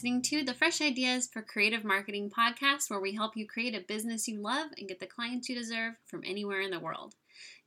listening 0.00 0.22
to 0.22 0.42
the 0.42 0.54
Fresh 0.54 0.80
Ideas 0.80 1.28
for 1.30 1.42
Creative 1.42 1.84
Marketing 1.84 2.30
podcast, 2.30 2.88
where 2.88 3.02
we 3.02 3.14
help 3.14 3.36
you 3.36 3.46
create 3.46 3.74
a 3.74 3.84
business 3.86 4.26
you 4.26 4.40
love 4.40 4.70
and 4.78 4.88
get 4.88 4.98
the 4.98 5.04
clients 5.04 5.46
you 5.46 5.54
deserve 5.54 5.92
from 6.06 6.22
anywhere 6.24 6.62
in 6.62 6.70
the 6.70 6.80
world. 6.80 7.16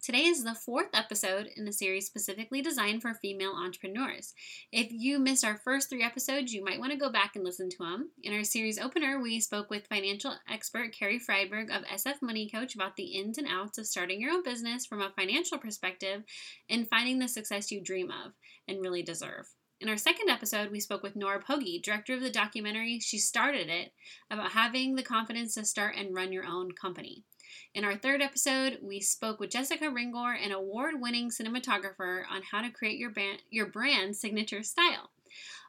Today 0.02 0.24
is 0.24 0.44
the 0.44 0.56
fourth 0.56 0.88
episode 0.96 1.48
in 1.56 1.68
a 1.68 1.72
series 1.72 2.08
specifically 2.08 2.64
designed 2.64 3.04
for 3.04 3.14
female 3.14 3.54
entrepreneurs. 3.56 4.34
If 4.72 4.88
you 4.92 5.20
missed 5.20 5.46
our 5.46 5.58
first 5.58 5.92
three 5.92 6.02
episodes, 6.02 6.52
you 6.52 6.66
might 6.66 6.80
want 6.80 6.92
to 6.92 6.98
go 6.98 7.12
back 7.12 7.36
and 7.36 7.46
listen 7.46 7.70
to 7.70 7.78
them. 7.78 8.10
In 8.24 8.34
our 8.34 8.44
series 8.44 8.80
opener, 8.80 9.22
we 9.22 9.40
spoke 9.40 9.70
with 9.70 9.86
financial 9.86 10.34
expert 10.50 10.92
Carrie 10.92 11.20
Freiberg 11.20 11.70
of 11.70 11.86
SF 11.86 12.24
Money 12.24 12.50
Coach 12.50 12.74
about 12.74 12.96
the 12.96 13.16
ins 13.16 13.38
and 13.38 13.48
outs 13.48 13.78
of 13.78 13.86
starting 13.86 14.20
your 14.20 14.32
own 14.32 14.42
business 14.42 14.88
from 14.88 15.04
a 15.04 15.12
financial 15.12 15.60
perspective 15.60 16.24
and 16.68 16.90
finding 16.90 17.20
the 17.20 17.28
success 17.28 17.72
you 17.72 17.80
dream 17.80 18.10
of 18.10 18.32
and 18.68 18.82
really 18.82 19.04
deserve. 19.04 19.54
In 19.84 19.90
our 19.90 19.98
second 19.98 20.30
episode, 20.30 20.72
we 20.72 20.80
spoke 20.80 21.04
with 21.04 21.18
Nora 21.18 21.44
Poggi, 21.44 21.84
director 21.84 22.14
of 22.14 22.22
the 22.22 22.30
documentary 22.30 23.02
She 23.02 23.18
Started 23.18 23.68
It, 23.68 23.92
about 24.32 24.54
having 24.54 24.96
the 24.96 25.04
confidence 25.04 25.56
to 25.56 25.66
start 25.66 25.98
and 25.98 26.16
run 26.16 26.32
your 26.32 26.46
own 26.46 26.72
company. 26.72 27.26
In 27.74 27.84
our 27.84 27.98
third 27.98 28.22
episode, 28.22 28.80
we 28.82 29.02
spoke 29.02 29.42
with 29.42 29.50
Jessica 29.50 29.88
Ringor, 29.88 30.38
an 30.42 30.54
award 30.54 31.02
winning 31.02 31.30
cinematographer, 31.30 32.24
on 32.32 32.44
how 32.50 32.62
to 32.62 32.70
create 32.70 32.98
your, 32.98 33.10
band, 33.10 33.40
your 33.50 33.66
brand 33.66 34.16
signature 34.16 34.64
style. 34.64 35.12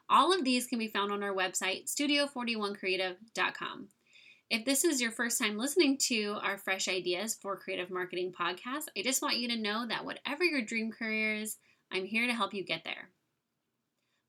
All 0.09 0.31
of 0.31 0.45
these 0.45 0.65
can 0.65 0.79
be 0.79 0.87
found 0.87 1.11
on 1.11 1.21
our 1.21 1.35
website, 1.35 1.93
studio41creative.com. 1.93 3.89
If 4.49 4.63
this 4.63 4.85
is 4.85 5.01
your 5.01 5.11
first 5.11 5.37
time 5.39 5.57
listening 5.57 5.97
to 6.03 6.37
our 6.41 6.57
Fresh 6.57 6.87
Ideas 6.87 7.37
for 7.41 7.57
Creative 7.57 7.91
Marketing 7.91 8.31
podcast, 8.31 8.85
I 8.97 9.01
just 9.01 9.21
want 9.21 9.39
you 9.39 9.49
to 9.49 9.61
know 9.61 9.85
that 9.85 10.05
whatever 10.05 10.45
your 10.45 10.61
dream 10.61 10.89
career 10.89 11.35
is, 11.35 11.57
I'm 11.91 12.05
here 12.05 12.27
to 12.27 12.33
help 12.33 12.53
you 12.53 12.63
get 12.63 12.85
there. 12.85 13.09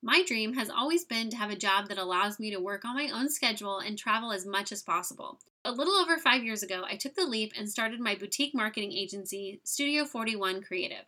My 0.03 0.23
dream 0.23 0.53
has 0.53 0.69
always 0.69 1.05
been 1.05 1.31
to 1.31 1.37
have 1.37 1.49
a 1.49 1.55
job 1.55 1.89
that 1.89 1.97
allows 1.97 2.39
me 2.39 2.51
to 2.51 2.59
work 2.59 2.85
on 2.85 2.95
my 2.95 3.09
own 3.09 3.29
schedule 3.29 3.79
and 3.79 3.97
travel 3.97 4.31
as 4.31 4.45
much 4.45 4.71
as 4.71 4.83
possible. 4.83 5.39
A 5.65 5.71
little 5.71 5.95
over 5.95 6.19
five 6.19 6.43
years 6.43 6.61
ago, 6.61 6.83
I 6.87 6.97
took 6.97 7.15
the 7.15 7.25
leap 7.25 7.53
and 7.57 7.67
started 7.67 7.99
my 7.99 8.13
boutique 8.13 8.53
marketing 8.53 8.93
agency, 8.93 9.59
Studio 9.63 10.05
41 10.05 10.61
Creative. 10.61 11.05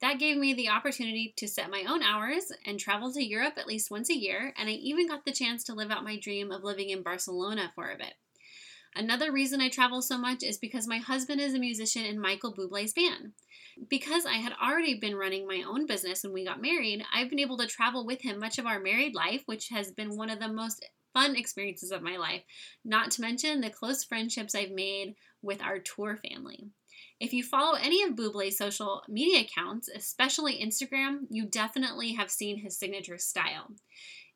That 0.00 0.20
gave 0.20 0.36
me 0.36 0.54
the 0.54 0.68
opportunity 0.68 1.34
to 1.36 1.48
set 1.48 1.68
my 1.68 1.84
own 1.88 2.04
hours 2.04 2.52
and 2.64 2.78
travel 2.78 3.12
to 3.12 3.24
Europe 3.24 3.54
at 3.56 3.66
least 3.66 3.90
once 3.90 4.08
a 4.08 4.16
year, 4.16 4.54
and 4.56 4.68
I 4.68 4.72
even 4.72 5.08
got 5.08 5.24
the 5.24 5.32
chance 5.32 5.64
to 5.64 5.74
live 5.74 5.90
out 5.90 6.04
my 6.04 6.16
dream 6.16 6.52
of 6.52 6.62
living 6.62 6.90
in 6.90 7.02
Barcelona 7.02 7.72
for 7.74 7.90
a 7.90 7.98
bit. 7.98 8.14
Another 8.94 9.30
reason 9.30 9.60
I 9.60 9.68
travel 9.68 10.02
so 10.02 10.18
much 10.18 10.42
is 10.42 10.58
because 10.58 10.88
my 10.88 10.98
husband 10.98 11.40
is 11.40 11.54
a 11.54 11.58
musician 11.58 12.04
in 12.04 12.20
Michael 12.20 12.54
Bublé's 12.54 12.92
band. 12.92 13.32
Because 13.88 14.26
I 14.26 14.34
had 14.34 14.54
already 14.60 14.98
been 14.98 15.14
running 15.14 15.46
my 15.46 15.62
own 15.66 15.86
business 15.86 16.24
when 16.24 16.32
we 16.32 16.44
got 16.44 16.60
married, 16.60 17.04
I've 17.14 17.30
been 17.30 17.38
able 17.38 17.58
to 17.58 17.66
travel 17.66 18.04
with 18.04 18.22
him 18.22 18.38
much 18.38 18.58
of 18.58 18.66
our 18.66 18.80
married 18.80 19.14
life, 19.14 19.42
which 19.46 19.68
has 19.68 19.92
been 19.92 20.16
one 20.16 20.30
of 20.30 20.40
the 20.40 20.48
most 20.48 20.84
fun 21.14 21.36
experiences 21.36 21.90
of 21.90 22.02
my 22.02 22.16
life, 22.16 22.42
not 22.84 23.10
to 23.12 23.20
mention 23.20 23.60
the 23.60 23.70
close 23.70 24.04
friendships 24.04 24.54
I've 24.54 24.70
made 24.70 25.14
with 25.42 25.62
our 25.62 25.78
tour 25.78 26.16
family. 26.16 26.68
If 27.20 27.32
you 27.32 27.42
follow 27.42 27.76
any 27.76 28.02
of 28.02 28.12
Bublé's 28.12 28.56
social 28.56 29.02
media 29.08 29.40
accounts, 29.40 29.88
especially 29.88 30.62
Instagram, 30.62 31.26
you 31.30 31.46
definitely 31.46 32.14
have 32.14 32.30
seen 32.30 32.58
his 32.58 32.78
signature 32.78 33.18
style. 33.18 33.72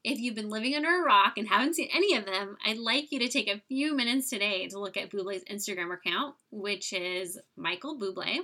If 0.05 0.19
you've 0.19 0.35
been 0.35 0.49
living 0.49 0.75
under 0.75 0.89
a 0.89 1.05
rock 1.05 1.35
and 1.37 1.47
haven't 1.47 1.77
seen 1.77 1.89
any 1.95 2.17
of 2.17 2.27
them, 2.27 2.57
I'd 2.65 2.79
like 2.79 3.13
you 3.13 3.21
to 3.21 3.29
take 3.29 3.49
a 3.49 3.63
few 3.69 3.95
minutes 3.95 4.29
today 4.29 4.67
to 4.67 4.81
look 4.81 4.97
at 4.97 5.11
Bublé's 5.11 5.45
Instagram 5.45 5.95
account, 5.95 6.35
which 6.51 6.93
is 6.93 7.39
Michael 7.57 7.97
Bublé. 7.97 8.39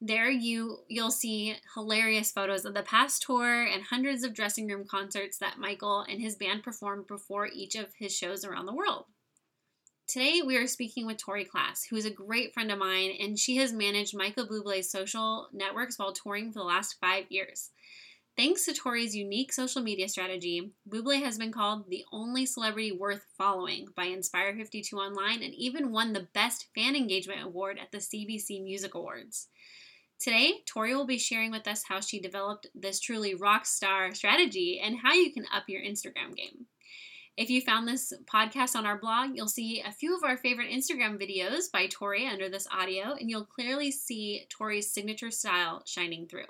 There 0.00 0.30
you 0.30 0.78
you'll 0.88 1.10
see 1.10 1.56
hilarious 1.74 2.30
photos 2.30 2.64
of 2.64 2.72
the 2.72 2.82
past 2.82 3.22
tour 3.22 3.64
and 3.64 3.82
hundreds 3.82 4.24
of 4.24 4.32
dressing 4.32 4.66
room 4.66 4.86
concerts 4.90 5.38
that 5.38 5.58
Michael 5.58 6.06
and 6.08 6.22
his 6.22 6.36
band 6.36 6.62
performed 6.62 7.06
before 7.06 7.46
each 7.46 7.74
of 7.74 7.92
his 7.98 8.16
shows 8.16 8.46
around 8.46 8.64
the 8.64 8.74
world. 8.74 9.04
Today 10.06 10.40
we 10.44 10.56
are 10.56 10.66
speaking 10.66 11.06
with 11.06 11.18
Tori 11.18 11.44
Class, 11.44 11.84
who 11.84 11.96
is 11.96 12.06
a 12.06 12.10
great 12.10 12.54
friend 12.54 12.72
of 12.72 12.78
mine, 12.78 13.12
and 13.20 13.38
she 13.38 13.56
has 13.56 13.72
managed 13.74 14.16
Michael 14.16 14.46
Bublé's 14.46 14.90
social 14.90 15.48
networks 15.52 15.98
while 15.98 16.12
touring 16.14 16.50
for 16.50 16.60
the 16.60 16.64
last 16.64 16.96
five 16.98 17.24
years. 17.28 17.70
Thanks 18.36 18.64
to 18.64 18.74
Tori's 18.74 19.14
unique 19.14 19.52
social 19.52 19.80
media 19.80 20.08
strategy, 20.08 20.72
Bublé 20.88 21.22
has 21.22 21.38
been 21.38 21.52
called 21.52 21.88
the 21.88 22.04
only 22.10 22.46
celebrity 22.46 22.90
worth 22.90 23.24
following 23.38 23.86
by 23.94 24.06
Inspire 24.06 24.56
52 24.56 24.96
Online 24.96 25.40
and 25.40 25.54
even 25.54 25.92
won 25.92 26.12
the 26.12 26.26
Best 26.34 26.66
Fan 26.74 26.96
Engagement 26.96 27.44
Award 27.44 27.78
at 27.80 27.92
the 27.92 27.98
CBC 27.98 28.60
Music 28.64 28.96
Awards. 28.96 29.46
Today, 30.18 30.54
Tori 30.66 30.96
will 30.96 31.06
be 31.06 31.16
sharing 31.16 31.52
with 31.52 31.68
us 31.68 31.84
how 31.88 32.00
she 32.00 32.18
developed 32.18 32.66
this 32.74 32.98
truly 32.98 33.36
rock 33.36 33.66
star 33.66 34.12
strategy 34.14 34.80
and 34.82 34.98
how 34.98 35.12
you 35.12 35.32
can 35.32 35.44
up 35.54 35.68
your 35.68 35.82
Instagram 35.82 36.34
game. 36.34 36.66
If 37.36 37.50
you 37.50 37.60
found 37.60 37.86
this 37.86 38.12
podcast 38.26 38.74
on 38.74 38.84
our 38.84 38.98
blog, 38.98 39.36
you'll 39.36 39.46
see 39.46 39.80
a 39.80 39.92
few 39.92 40.16
of 40.16 40.24
our 40.24 40.36
favorite 40.36 40.72
Instagram 40.72 41.22
videos 41.22 41.70
by 41.72 41.86
Tori 41.86 42.26
under 42.26 42.48
this 42.48 42.66
audio, 42.72 43.12
and 43.12 43.30
you'll 43.30 43.44
clearly 43.44 43.92
see 43.92 44.46
Tori's 44.48 44.90
signature 44.90 45.30
style 45.30 45.84
shining 45.86 46.26
through. 46.26 46.46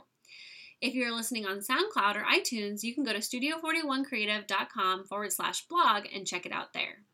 If 0.81 0.95
you're 0.95 1.15
listening 1.15 1.47
on 1.47 1.61
SoundCloud 1.61 2.17
or 2.17 2.25
iTunes, 2.25 2.83
you 2.83 2.95
can 2.95 3.05
go 3.05 3.13
to 3.13 3.21
studio41creative.com 3.21 5.05
forward 5.05 5.33
slash 5.33 5.67
blog 5.67 6.05
and 6.15 6.27
check 6.27 6.47
it 6.47 6.53
out 6.53 6.73
there. 6.73 7.05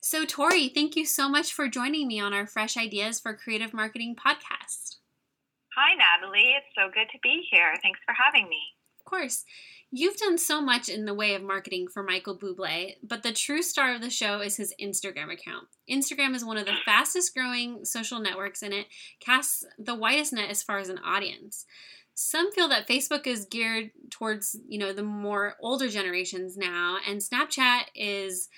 So, 0.00 0.24
Tori, 0.24 0.68
thank 0.68 0.94
you 0.94 1.04
so 1.04 1.28
much 1.28 1.52
for 1.52 1.68
joining 1.68 2.06
me 2.06 2.20
on 2.20 2.32
our 2.32 2.46
Fresh 2.46 2.76
Ideas 2.76 3.18
for 3.18 3.34
Creative 3.34 3.74
Marketing 3.74 4.14
podcast. 4.14 4.96
Hi, 5.76 5.94
Natalie. 5.94 6.54
It's 6.56 6.74
so 6.76 6.88
good 6.92 7.08
to 7.12 7.18
be 7.22 7.46
here. 7.50 7.74
Thanks 7.82 8.00
for 8.06 8.14
having 8.14 8.48
me. 8.48 8.60
Of 9.00 9.04
course. 9.04 9.44
You've 9.90 10.18
done 10.18 10.36
so 10.36 10.60
much 10.60 10.90
in 10.90 11.06
the 11.06 11.14
way 11.14 11.34
of 11.34 11.42
marketing 11.42 11.88
for 11.88 12.02
Michael 12.02 12.36
Bublé, 12.36 12.96
but 13.02 13.22
the 13.22 13.32
true 13.32 13.62
star 13.62 13.94
of 13.94 14.02
the 14.02 14.10
show 14.10 14.40
is 14.40 14.56
his 14.56 14.74
Instagram 14.78 15.32
account. 15.32 15.68
Instagram 15.90 16.34
is 16.34 16.44
one 16.44 16.58
of 16.58 16.66
the 16.66 16.76
fastest 16.84 17.34
growing 17.34 17.86
social 17.86 18.20
networks 18.20 18.62
and 18.62 18.74
it 18.74 18.88
casts 19.18 19.64
the 19.78 19.94
widest 19.94 20.34
net 20.34 20.50
as 20.50 20.62
far 20.62 20.78
as 20.78 20.90
an 20.90 20.98
audience. 20.98 21.64
Some 22.20 22.50
feel 22.50 22.66
that 22.70 22.88
Facebook 22.88 23.28
is 23.28 23.46
geared 23.46 23.92
towards, 24.10 24.58
you 24.66 24.76
know, 24.76 24.92
the 24.92 25.04
more 25.04 25.54
older 25.62 25.86
generations 25.86 26.56
now 26.56 26.98
and 27.06 27.20
Snapchat 27.20 27.94
is 27.94 28.48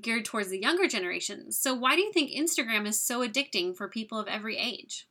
geared 0.00 0.24
towards 0.24 0.48
the 0.48 0.62
younger 0.62 0.86
generations. 0.86 1.58
So 1.58 1.74
why 1.74 1.96
do 1.96 2.02
you 2.02 2.12
think 2.12 2.30
Instagram 2.30 2.86
is 2.86 3.02
so 3.02 3.26
addicting 3.26 3.74
for 3.74 3.88
people 3.88 4.20
of 4.20 4.28
every 4.28 4.56
age? 4.56 5.08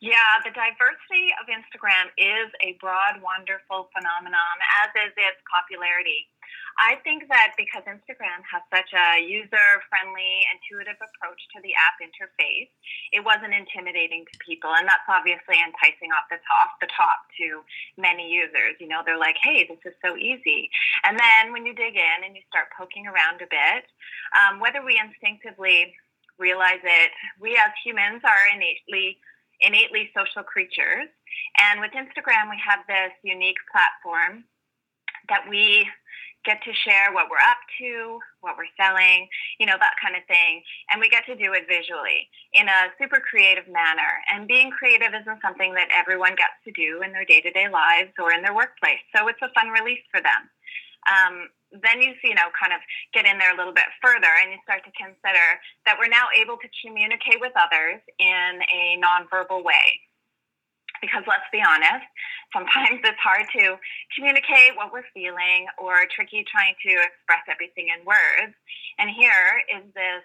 Yeah, 0.00 0.38
the 0.44 0.54
diversity 0.54 1.34
of 1.42 1.50
Instagram 1.50 2.14
is 2.14 2.46
a 2.62 2.78
broad, 2.78 3.18
wonderful 3.18 3.90
phenomenon, 3.90 4.54
as 4.86 4.90
is 5.02 5.12
its 5.18 5.42
popularity. 5.50 6.30
I 6.78 6.96
think 7.04 7.28
that 7.28 7.52
because 7.56 7.84
Instagram 7.84 8.40
has 8.48 8.62
such 8.72 8.90
a 8.96 9.20
user 9.20 9.82
friendly, 9.92 10.44
intuitive 10.52 10.96
approach 10.96 11.40
to 11.54 11.58
the 11.60 11.72
app 11.76 12.00
interface, 12.00 12.72
it 13.12 13.20
wasn't 13.20 13.52
intimidating 13.52 14.24
to 14.24 14.34
people. 14.40 14.72
And 14.72 14.88
that's 14.88 15.06
obviously 15.08 15.60
enticing 15.60 16.12
off 16.16 16.26
the 16.32 16.40
top, 16.44 16.80
the 16.80 16.88
top 16.92 17.28
to 17.38 17.62
many 18.00 18.32
users. 18.32 18.80
You 18.80 18.88
know, 18.88 19.04
they're 19.04 19.20
like, 19.20 19.36
hey, 19.42 19.68
this 19.68 19.80
is 19.84 19.96
so 20.00 20.16
easy. 20.16 20.70
And 21.04 21.18
then 21.18 21.52
when 21.52 21.66
you 21.66 21.74
dig 21.74 21.96
in 21.96 22.18
and 22.24 22.34
you 22.34 22.42
start 22.48 22.72
poking 22.76 23.06
around 23.06 23.44
a 23.44 23.48
bit, 23.50 23.84
um, 24.32 24.60
whether 24.60 24.80
we 24.80 24.96
instinctively 24.96 25.92
realize 26.38 26.82
it, 26.82 27.10
we 27.40 27.56
as 27.56 27.70
humans 27.84 28.22
are 28.24 28.44
innately 28.54 29.18
innately 29.62 30.10
social 30.10 30.42
creatures. 30.42 31.06
And 31.62 31.80
with 31.80 31.92
Instagram, 31.92 32.50
we 32.50 32.58
have 32.58 32.80
this 32.88 33.14
unique 33.22 33.62
platform 33.70 34.44
that 35.28 35.46
we 35.48 35.86
get 36.44 36.62
to 36.64 36.72
share 36.74 37.12
what 37.12 37.30
we're 37.30 37.42
up 37.42 37.62
to, 37.78 38.18
what 38.40 38.56
we're 38.58 38.70
selling, 38.76 39.28
you 39.58 39.66
know, 39.66 39.78
that 39.78 39.94
kind 40.02 40.16
of 40.16 40.22
thing. 40.26 40.62
And 40.90 41.00
we 41.00 41.08
get 41.08 41.26
to 41.26 41.36
do 41.36 41.54
it 41.54 41.70
visually 41.70 42.28
in 42.52 42.68
a 42.68 42.90
super 42.98 43.22
creative 43.22 43.66
manner. 43.70 44.10
And 44.32 44.46
being 44.46 44.70
creative 44.70 45.14
isn't 45.14 45.42
something 45.42 45.74
that 45.74 45.88
everyone 45.94 46.34
gets 46.34 46.58
to 46.66 46.72
do 46.74 47.02
in 47.02 47.12
their 47.12 47.24
day 47.24 47.40
to 47.40 47.50
day 47.50 47.68
lives 47.70 48.12
or 48.18 48.32
in 48.32 48.42
their 48.42 48.54
workplace. 48.54 49.02
So 49.14 49.28
it's 49.28 49.42
a 49.42 49.54
fun 49.54 49.70
release 49.70 50.02
for 50.10 50.20
them. 50.20 50.50
Um, 51.06 51.34
then 51.72 52.02
you, 52.02 52.12
you 52.22 52.34
know, 52.34 52.52
kind 52.52 52.76
of 52.76 52.80
get 53.14 53.24
in 53.24 53.38
there 53.38 53.54
a 53.54 53.56
little 53.56 53.72
bit 53.72 53.88
further 54.04 54.28
and 54.44 54.52
you 54.52 54.58
start 54.62 54.84
to 54.84 54.92
consider 54.92 55.46
that 55.86 55.96
we're 55.98 56.12
now 56.12 56.28
able 56.36 56.60
to 56.60 56.68
communicate 56.84 57.40
with 57.40 57.52
others 57.56 58.00
in 58.18 58.60
a 58.68 59.00
nonverbal 59.00 59.64
way. 59.64 60.11
Because 61.02 61.26
let's 61.26 61.50
be 61.50 61.58
honest, 61.58 62.06
sometimes 62.54 63.02
it's 63.02 63.18
hard 63.18 63.44
to 63.58 63.76
communicate 64.14 64.78
what 64.78 64.94
we're 64.94 65.06
feeling 65.12 65.66
or 65.76 66.06
tricky 66.14 66.46
trying 66.46 66.78
to 66.86 66.92
express 67.02 67.42
everything 67.50 67.90
in 67.90 68.06
words. 68.06 68.54
And 69.02 69.10
here 69.10 69.66
is 69.66 69.82
this, 69.92 70.22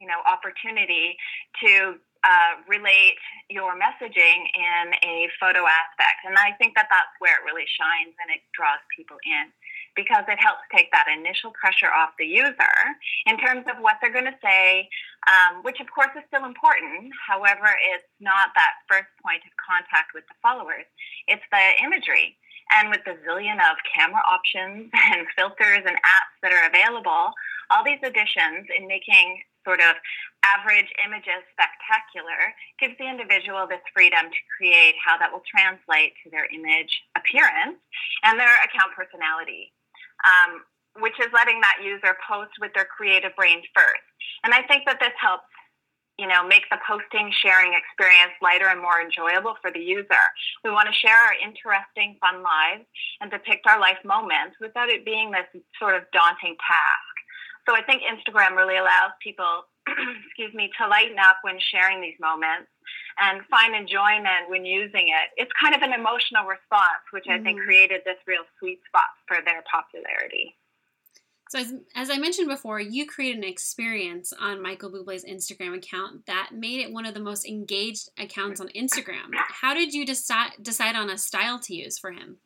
you 0.00 0.06
know, 0.06 0.22
opportunity 0.22 1.18
to 1.66 1.98
uh, 2.24 2.62
relate 2.70 3.18
your 3.50 3.76
messaging 3.76 4.48
in 4.54 4.94
a 5.02 5.28
photo 5.36 5.66
aspect. 5.66 6.24
And 6.24 6.38
I 6.38 6.56
think 6.56 6.78
that 6.78 6.88
that's 6.88 7.12
where 7.18 7.36
it 7.36 7.44
really 7.44 7.68
shines 7.68 8.16
and 8.22 8.32
it 8.32 8.40
draws 8.56 8.80
people 8.96 9.18
in 9.26 9.52
because 9.96 10.24
it 10.28 10.38
helps 10.38 10.62
take 10.74 10.90
that 10.92 11.06
initial 11.06 11.50
pressure 11.52 11.90
off 11.92 12.10
the 12.18 12.26
user 12.26 12.76
in 13.26 13.38
terms 13.38 13.64
of 13.70 13.80
what 13.80 13.96
they're 14.00 14.12
going 14.12 14.30
to 14.30 14.42
say, 14.42 14.88
um, 15.30 15.62
which 15.62 15.80
of 15.80 15.86
course 15.90 16.10
is 16.16 16.22
still 16.28 16.44
important. 16.44 17.12
However, 17.14 17.70
it's 17.94 18.10
not 18.20 18.50
that 18.54 18.82
first 18.90 19.10
point 19.22 19.42
of 19.46 19.52
contact 19.56 20.12
with 20.14 20.26
the 20.26 20.38
followers, 20.42 20.86
it's 21.26 21.44
the 21.50 21.64
imagery. 21.82 22.36
And 22.80 22.88
with 22.88 23.04
the 23.04 23.20
zillion 23.28 23.60
of 23.60 23.76
camera 23.84 24.22
options 24.26 24.88
and 25.12 25.26
filters 25.36 25.84
and 25.84 25.96
apps 26.00 26.34
that 26.42 26.52
are 26.52 26.66
available, 26.66 27.30
all 27.70 27.84
these 27.84 28.00
additions 28.02 28.72
in 28.72 28.88
making 28.88 29.42
sort 29.64 29.80
of 29.80 29.96
average 30.44 30.92
images 31.00 31.40
spectacular 31.56 32.52
gives 32.78 32.94
the 33.00 33.08
individual 33.08 33.66
this 33.66 33.82
freedom 33.96 34.28
to 34.28 34.40
create 34.56 34.94
how 35.00 35.16
that 35.16 35.32
will 35.32 35.42
translate 35.48 36.12
to 36.22 36.28
their 36.28 36.44
image 36.52 37.02
appearance 37.16 37.80
and 38.22 38.38
their 38.38 38.52
account 38.60 38.92
personality, 38.92 39.72
um, 40.24 40.64
which 41.00 41.18
is 41.20 41.28
letting 41.32 41.60
that 41.60 41.84
user 41.84 42.16
post 42.28 42.52
with 42.60 42.72
their 42.74 42.86
creative 42.86 43.34
brain 43.36 43.62
first. 43.74 44.04
And 44.44 44.52
I 44.52 44.62
think 44.62 44.84
that 44.86 45.00
this 45.00 45.14
helps 45.20 45.44
you 46.18 46.28
know, 46.28 46.46
make 46.46 46.62
the 46.70 46.78
posting 46.86 47.32
sharing 47.42 47.74
experience 47.74 48.30
lighter 48.40 48.70
and 48.70 48.80
more 48.80 49.02
enjoyable 49.02 49.58
for 49.60 49.70
the 49.74 49.80
user. 49.82 50.24
We 50.62 50.70
want 50.70 50.86
to 50.86 50.94
share 50.94 51.16
our 51.16 51.34
interesting, 51.42 52.16
fun 52.22 52.42
lives 52.42 52.86
and 53.20 53.30
depict 53.30 53.66
our 53.66 53.80
life 53.80 53.98
moments 54.04 54.54
without 54.60 54.90
it 54.90 55.04
being 55.04 55.32
this 55.32 55.50
sort 55.78 55.96
of 55.96 56.06
daunting 56.12 56.54
task. 56.62 57.14
So 57.66 57.74
I 57.74 57.82
think 57.82 58.02
Instagram 58.06 58.54
really 58.54 58.76
allows 58.76 59.18
people, 59.22 59.66
excuse 60.26 60.54
me, 60.54 60.70
to 60.78 60.86
lighten 60.86 61.18
up 61.18 61.42
when 61.42 61.58
sharing 61.58 62.00
these 62.00 62.18
moments 62.20 62.70
and 63.20 63.44
find 63.46 63.74
enjoyment 63.74 64.48
when 64.48 64.64
using 64.64 65.08
it. 65.08 65.30
It's 65.36 65.52
kind 65.60 65.74
of 65.74 65.82
an 65.82 65.92
emotional 65.92 66.44
response, 66.44 67.04
which 67.12 67.24
mm-hmm. 67.24 67.40
I 67.40 67.44
think 67.44 67.58
mm-hmm. 67.58 67.66
created 67.66 68.02
this 68.04 68.18
real 68.26 68.44
sweet 68.58 68.80
spot 68.86 69.10
for 69.26 69.38
their 69.44 69.62
popularity. 69.70 70.56
So, 71.50 71.60
as, 71.60 71.74
as 71.94 72.10
I 72.10 72.18
mentioned 72.18 72.48
before, 72.48 72.80
you 72.80 73.06
created 73.06 73.38
an 73.38 73.48
experience 73.48 74.32
on 74.32 74.62
Michael 74.62 74.90
Bublé's 74.90 75.24
Instagram 75.24 75.76
account 75.76 76.26
that 76.26 76.50
made 76.52 76.80
it 76.80 76.90
one 76.92 77.06
of 77.06 77.14
the 77.14 77.20
most 77.20 77.46
engaged 77.46 78.08
accounts 78.18 78.60
on 78.60 78.68
Instagram. 78.68 79.30
How 79.34 79.74
did 79.74 79.92
you 79.94 80.04
decide 80.04 80.52
decide 80.62 80.96
on 80.96 81.10
a 81.10 81.18
style 81.18 81.58
to 81.60 81.74
use 81.74 81.98
for 81.98 82.10
him? 82.10 82.38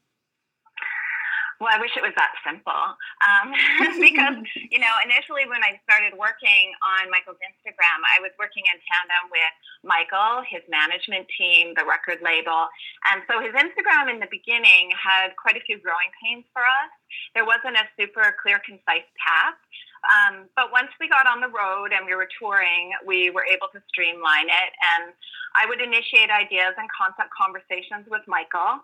Well, 1.58 1.75
I 1.75 1.82
wish 1.82 1.90
it 1.99 2.06
was 2.06 2.14
that 2.14 2.38
simple. 2.46 2.82
Um, 3.26 3.50
because, 3.99 4.38
you 4.72 4.78
know, 4.78 4.94
initially 5.02 5.43
when 5.50 5.58
I 5.66 5.75
started 5.82 6.14
working 6.14 6.70
on 6.87 7.10
Michael's 7.10 7.43
Instagram, 7.43 7.99
I 8.06 8.22
was 8.22 8.31
working 8.38 8.62
in 8.70 8.78
tandem 8.78 9.26
with 9.34 9.55
Michael, 9.82 10.46
his 10.46 10.62
management 10.70 11.26
team, 11.34 11.75
the 11.75 11.82
record 11.82 12.22
label. 12.22 12.70
And 13.10 13.26
so 13.26 13.43
his 13.43 13.50
Instagram 13.58 14.06
in 14.06 14.22
the 14.22 14.31
beginning 14.31 14.94
had 14.94 15.34
quite 15.34 15.58
a 15.58 15.62
few 15.66 15.82
growing 15.82 16.14
pains 16.22 16.46
for 16.55 16.62
us. 16.62 16.90
There 17.34 17.44
wasn't 17.44 17.75
a 17.75 17.90
super 17.99 18.38
clear, 18.38 18.62
concise 18.62 19.08
path. 19.19 19.58
Um, 20.06 20.46
but 20.54 20.70
once 20.70 20.94
we 21.02 21.11
got 21.11 21.26
on 21.26 21.43
the 21.43 21.50
road 21.50 21.90
and 21.90 22.06
we 22.06 22.14
were 22.14 22.31
touring, 22.38 22.94
we 23.02 23.34
were 23.34 23.43
able 23.43 23.66
to 23.75 23.82
streamline 23.90 24.46
it. 24.46 24.70
And 24.94 25.11
I 25.58 25.66
would 25.66 25.82
initiate 25.82 26.31
ideas 26.31 26.78
and 26.78 26.87
concept 26.94 27.34
conversations 27.34 28.06
with 28.06 28.22
Michael 28.31 28.78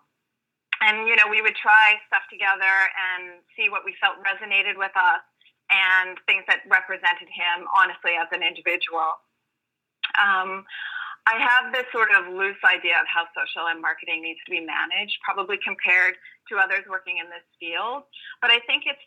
and 0.83 1.07
you 1.07 1.15
know 1.17 1.29
we 1.31 1.43
would 1.43 1.55
try 1.55 1.99
stuff 2.09 2.27
together 2.31 2.75
and 2.95 3.43
see 3.55 3.71
what 3.71 3.85
we 3.85 3.95
felt 4.01 4.19
resonated 4.23 4.75
with 4.75 4.95
us 4.97 5.23
and 5.71 6.19
things 6.27 6.45
that 6.47 6.61
represented 6.69 7.31
him 7.31 7.67
honestly 7.73 8.19
as 8.21 8.29
an 8.33 8.43
individual. 8.43 9.21
Um, 10.21 10.65
i 11.25 11.41
have 11.41 11.73
this 11.73 11.89
sort 11.89 12.13
of 12.13 12.29
loose 12.29 12.61
idea 12.69 13.01
of 13.01 13.09
how 13.09 13.25
social 13.33 13.73
and 13.73 13.81
marketing 13.81 14.21
needs 14.21 14.39
to 14.45 14.53
be 14.53 14.61
managed 14.61 15.17
probably 15.25 15.57
compared 15.65 16.21
to 16.53 16.61
others 16.61 16.85
working 16.85 17.17
in 17.17 17.27
this 17.33 17.47
field. 17.57 18.05
But 18.43 18.51
i 18.51 18.61
think 18.69 18.85
it's 18.85 19.01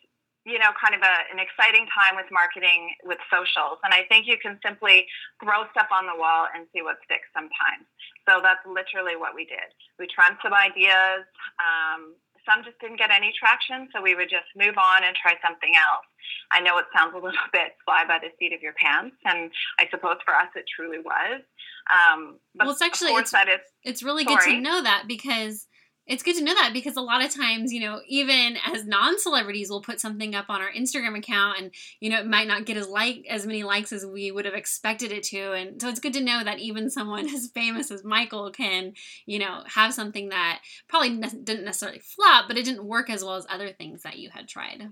you 0.48 0.56
know, 0.56 0.72
kind 0.80 0.96
of 0.96 1.04
a, 1.04 1.14
an 1.28 1.36
exciting 1.36 1.84
time 1.92 2.16
with 2.16 2.24
marketing 2.32 2.96
with 3.04 3.20
socials. 3.28 3.76
And 3.84 3.92
I 3.92 4.08
think 4.08 4.24
you 4.24 4.40
can 4.40 4.56
simply 4.64 5.04
throw 5.44 5.68
stuff 5.76 5.92
on 5.92 6.08
the 6.08 6.16
wall 6.16 6.48
and 6.56 6.64
see 6.72 6.80
what 6.80 6.96
sticks 7.04 7.28
sometimes. 7.36 7.84
So 8.24 8.40
that's 8.40 8.64
literally 8.64 9.14
what 9.20 9.36
we 9.36 9.44
did. 9.44 9.68
We 10.00 10.08
tried 10.08 10.40
some 10.40 10.56
ideas. 10.56 11.28
Um, 11.60 12.16
some 12.48 12.64
just 12.64 12.80
didn't 12.80 12.96
get 12.96 13.12
any 13.12 13.28
traction, 13.36 13.92
so 13.92 14.00
we 14.00 14.16
would 14.16 14.32
just 14.32 14.48
move 14.56 14.80
on 14.80 15.04
and 15.04 15.12
try 15.12 15.36
something 15.44 15.76
else. 15.76 16.08
I 16.48 16.64
know 16.64 16.80
it 16.80 16.88
sounds 16.96 17.12
a 17.12 17.20
little 17.20 17.48
bit 17.52 17.76
fly 17.84 18.08
by 18.08 18.16
the 18.16 18.32
seat 18.40 18.56
of 18.56 18.64
your 18.64 18.72
pants, 18.80 19.16
and 19.28 19.52
I 19.78 19.84
suppose 19.92 20.16
for 20.24 20.32
us 20.34 20.48
it 20.56 20.64
truly 20.64 20.98
was. 21.04 21.44
Um, 21.92 22.40
but 22.56 22.66
well, 22.66 22.72
it's 22.72 22.82
actually 22.82 23.12
it's, 23.12 23.32
it's 23.84 24.02
really 24.02 24.24
sorry. 24.24 24.36
good 24.36 24.56
to 24.56 24.60
know 24.60 24.82
that 24.82 25.04
because 25.06 25.68
it's 26.08 26.22
good 26.22 26.36
to 26.36 26.42
know 26.42 26.54
that 26.54 26.72
because 26.72 26.96
a 26.96 27.02
lot 27.02 27.22
of 27.22 27.32
times, 27.32 27.72
you 27.72 27.80
know, 27.80 28.00
even 28.06 28.56
as 28.64 28.86
non-celebrities, 28.86 29.68
we'll 29.68 29.82
put 29.82 30.00
something 30.00 30.34
up 30.34 30.46
on 30.48 30.62
our 30.62 30.72
Instagram 30.72 31.16
account, 31.16 31.60
and 31.60 31.70
you 32.00 32.08
know, 32.08 32.18
it 32.18 32.26
might 32.26 32.48
not 32.48 32.64
get 32.64 32.78
as 32.78 32.88
like 32.88 33.26
as 33.28 33.46
many 33.46 33.62
likes 33.62 33.92
as 33.92 34.06
we 34.06 34.32
would 34.32 34.46
have 34.46 34.54
expected 34.54 35.12
it 35.12 35.22
to. 35.24 35.52
And 35.52 35.80
so 35.80 35.88
it's 35.88 36.00
good 36.00 36.14
to 36.14 36.24
know 36.24 36.42
that 36.42 36.58
even 36.58 36.90
someone 36.90 37.28
as 37.34 37.48
famous 37.48 37.90
as 37.90 38.04
Michael 38.04 38.50
can, 38.50 38.94
you 39.26 39.38
know, 39.38 39.62
have 39.66 39.92
something 39.92 40.30
that 40.30 40.60
probably 40.88 41.10
ne- 41.10 41.28
didn't 41.44 41.66
necessarily 41.66 42.00
flop, 42.00 42.46
but 42.48 42.56
it 42.56 42.64
didn't 42.64 42.84
work 42.84 43.10
as 43.10 43.22
well 43.22 43.34
as 43.34 43.46
other 43.50 43.70
things 43.70 44.02
that 44.02 44.18
you 44.18 44.30
had 44.30 44.48
tried. 44.48 44.88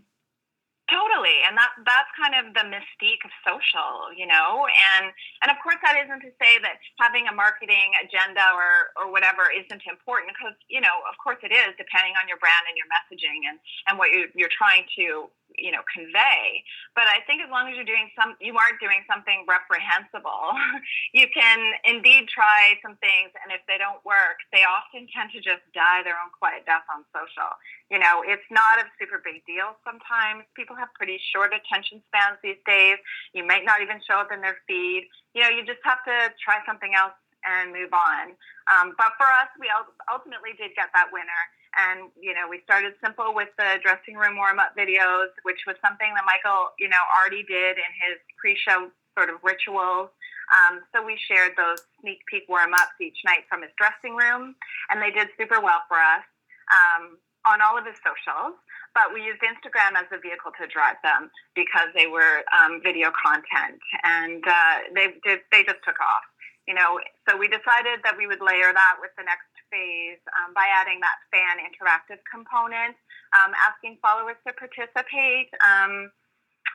Totally, 0.86 1.42
and 1.42 1.58
that 1.58 1.74
that's 1.82 2.06
kind 2.14 2.38
of 2.38 2.54
the 2.54 2.62
mystique 2.70 3.18
of 3.26 3.34
social, 3.42 4.06
you 4.14 4.22
know, 4.22 4.70
and 4.70 5.10
and 5.42 5.50
of 5.50 5.58
course 5.58 5.82
that 5.82 5.98
isn't 5.98 6.22
to 6.22 6.30
say 6.38 6.62
that 6.62 6.78
having 7.02 7.26
a 7.26 7.34
marketing 7.34 7.90
agenda 7.98 8.46
or 8.54 8.94
or 8.94 9.10
whatever 9.10 9.50
isn't 9.50 9.82
important 9.90 10.30
because 10.30 10.54
you 10.70 10.78
know 10.78 11.02
of 11.10 11.18
course 11.18 11.42
it 11.42 11.50
is 11.50 11.74
depending 11.74 12.14
on 12.22 12.30
your 12.30 12.38
brand 12.38 12.70
and 12.70 12.78
your 12.78 12.86
messaging 12.86 13.50
and 13.50 13.58
and 13.90 13.98
what 13.98 14.14
you, 14.14 14.30
you're 14.38 14.52
trying 14.54 14.86
to 14.94 15.26
you 15.54 15.70
know 15.70 15.82
convey. 15.86 16.62
But 16.94 17.06
i 17.06 17.22
think 17.26 17.42
as 17.42 17.50
long 17.50 17.70
as 17.70 17.78
you're 17.78 17.88
doing 17.88 18.10
some 18.18 18.34
you 18.40 18.54
aren't 18.58 18.82
doing 18.82 19.06
something 19.06 19.46
reprehensible 19.46 20.52
you 21.18 21.26
can 21.30 21.58
indeed 21.86 22.28
try 22.28 22.76
some 22.82 22.98
things. 22.98 23.30
And 23.42 23.54
if 23.54 23.62
they 23.70 23.78
don't 23.78 24.02
work 24.04 24.42
they 24.50 24.66
often 24.66 25.06
tend 25.10 25.30
to 25.32 25.40
just 25.40 25.62
die 25.72 26.02
their 26.02 26.18
own 26.18 26.30
quiet 26.34 26.66
death 26.66 26.86
on 26.90 27.06
social. 27.14 27.50
You 27.90 27.98
know 28.02 28.22
it's 28.26 28.46
not 28.50 28.82
a 28.82 28.86
super 28.98 29.22
big 29.22 29.46
deal 29.46 29.78
sometimes. 29.86 30.44
People 30.54 30.76
have 30.76 30.92
pretty 30.94 31.20
short 31.32 31.54
attention 31.54 32.02
spans 32.10 32.38
these 32.42 32.60
days. 32.66 32.98
You 33.32 33.46
might 33.46 33.64
not 33.64 33.80
even 33.80 34.02
show 34.04 34.18
up 34.20 34.30
in 34.34 34.42
their 34.42 34.58
feed. 34.66 35.08
You 35.34 35.42
know 35.42 35.50
you 35.50 35.64
just 35.64 35.82
have 35.86 36.02
to 36.04 36.32
try 36.42 36.60
something 36.66 36.92
else 36.94 37.16
and 37.46 37.70
move 37.70 37.94
on. 37.94 38.34
Um, 38.66 38.98
but 38.98 39.14
for 39.14 39.28
us 39.30 39.50
we 39.58 39.70
ultimately 40.10 40.52
did 40.58 40.74
get 40.74 40.90
that 40.92 41.14
winner 41.14 41.42
and, 41.76 42.08
you 42.20 42.32
know, 42.32 42.48
we 42.48 42.60
started 42.64 42.94
simple 43.04 43.36
with 43.36 43.52
the 43.60 43.78
dressing 43.84 44.16
room 44.16 44.36
warm 44.36 44.58
up 44.58 44.72
videos, 44.76 45.30
which 45.44 45.60
was 45.66 45.76
something 45.84 46.08
that 46.16 46.24
Michael, 46.24 46.72
you 46.78 46.88
know, 46.88 47.00
already 47.12 47.44
did 47.44 47.76
in 47.76 47.90
his 48.00 48.16
pre 48.40 48.56
show 48.56 48.88
sort 49.16 49.28
of 49.28 49.36
rituals. 49.44 50.08
Um, 50.52 50.80
so 50.94 51.02
we 51.02 51.18
shared 51.28 51.52
those 51.56 51.82
sneak 52.00 52.22
peek 52.30 52.48
warm 52.48 52.72
ups 52.72 52.94
each 53.00 53.18
night 53.24 53.44
from 53.48 53.62
his 53.62 53.72
dressing 53.76 54.14
room, 54.14 54.54
and 54.90 55.02
they 55.02 55.10
did 55.10 55.28
super 55.36 55.60
well 55.60 55.82
for 55.88 55.98
us 55.98 56.24
um, 56.70 57.18
on 57.44 57.60
all 57.60 57.76
of 57.76 57.84
his 57.84 57.98
socials. 58.00 58.54
But 58.94 59.12
we 59.12 59.20
used 59.20 59.42
Instagram 59.44 59.98
as 59.98 60.08
a 60.08 60.16
vehicle 60.16 60.56
to 60.56 60.64
drive 60.70 60.96
them 61.04 61.28
because 61.52 61.92
they 61.92 62.06
were 62.06 62.46
um, 62.54 62.80
video 62.80 63.12
content, 63.12 63.82
and 64.04 64.40
uh, 64.46 64.76
they 64.94 65.18
did, 65.20 65.44
they 65.52 65.64
just 65.64 65.82
took 65.84 66.00
off. 66.00 66.24
You 66.64 66.74
know, 66.74 66.98
so 67.28 67.36
we 67.36 67.46
decided 67.46 68.02
that 68.02 68.16
we 68.18 68.26
would 68.26 68.40
layer 68.42 68.72
that 68.72 68.96
with 68.98 69.14
the 69.14 69.22
next 69.22 69.46
phase 69.70 70.20
um, 70.38 70.54
by 70.54 70.66
adding 70.68 71.00
that 71.00 71.18
fan 71.30 71.62
interactive 71.62 72.20
component, 72.26 72.96
um, 73.34 73.52
asking 73.56 73.98
followers 74.00 74.38
to 74.46 74.52
participate 74.54 75.50
um, 75.62 76.10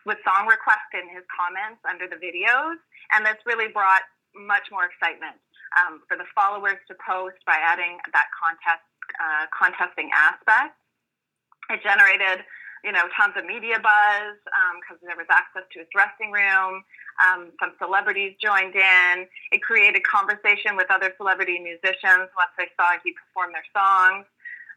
with 0.05 0.17
song 0.25 0.47
requests 0.47 0.91
in 0.93 1.07
his 1.09 1.23
comments 1.29 1.81
under 1.87 2.07
the 2.09 2.17
videos. 2.17 2.79
And 3.13 3.25
this 3.25 3.37
really 3.45 3.69
brought 3.71 4.03
much 4.33 4.71
more 4.71 4.87
excitement 4.87 5.37
um, 5.79 6.03
for 6.07 6.15
the 6.15 6.27
followers 6.35 6.79
to 6.87 6.95
post 6.99 7.39
by 7.47 7.59
adding 7.59 7.99
that 8.11 8.27
contest 8.35 8.85
uh, 9.19 9.45
contesting 9.51 10.09
aspect. 10.15 10.75
It 11.69 11.83
generated 11.83 12.43
you 12.83 12.91
know, 12.91 13.05
tons 13.15 13.33
of 13.37 13.45
media 13.45 13.77
buzz 13.77 14.37
because 14.81 14.97
um, 14.97 15.05
there 15.05 15.17
was 15.17 15.29
access 15.29 15.63
to 15.73 15.79
his 15.79 15.87
dressing 15.93 16.31
room. 16.31 16.83
Um, 17.21 17.53
some 17.59 17.77
celebrities 17.77 18.33
joined 18.41 18.75
in. 18.75 19.27
It 19.51 19.61
created 19.61 20.01
conversation 20.03 20.75
with 20.75 20.89
other 20.89 21.13
celebrity 21.17 21.59
musicians 21.59 22.33
once 22.33 22.53
they 22.57 22.73
saw 22.77 22.97
he 23.03 23.13
performed 23.13 23.53
their 23.53 23.67
songs. 23.69 24.25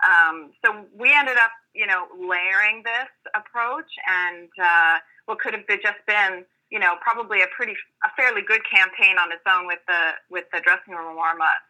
Um, 0.05 0.53
so 0.65 0.85
we 0.93 1.15
ended 1.15 1.37
up, 1.41 1.53
you 1.73 1.87
know, 1.87 2.09
layering 2.13 2.83
this 2.85 3.09
approach, 3.33 3.89
and 4.05 4.51
uh, 4.61 4.99
what 5.25 5.39
could 5.39 5.55
have 5.55 5.65
just 5.69 6.03
been, 6.07 6.45
you 6.69 6.79
know, 6.79 6.97
probably 7.01 7.41
a 7.41 7.49
pretty, 7.57 7.73
a 8.05 8.11
fairly 8.17 8.43
good 8.43 8.61
campaign 8.69 9.17
on 9.17 9.33
its 9.33 9.47
own 9.49 9.67
with 9.67 9.81
the 9.89 10.19
with 10.29 10.45
the 10.53 10.61
dressing 10.61 10.93
room 10.93 11.17
warm 11.17 11.41
up, 11.41 11.63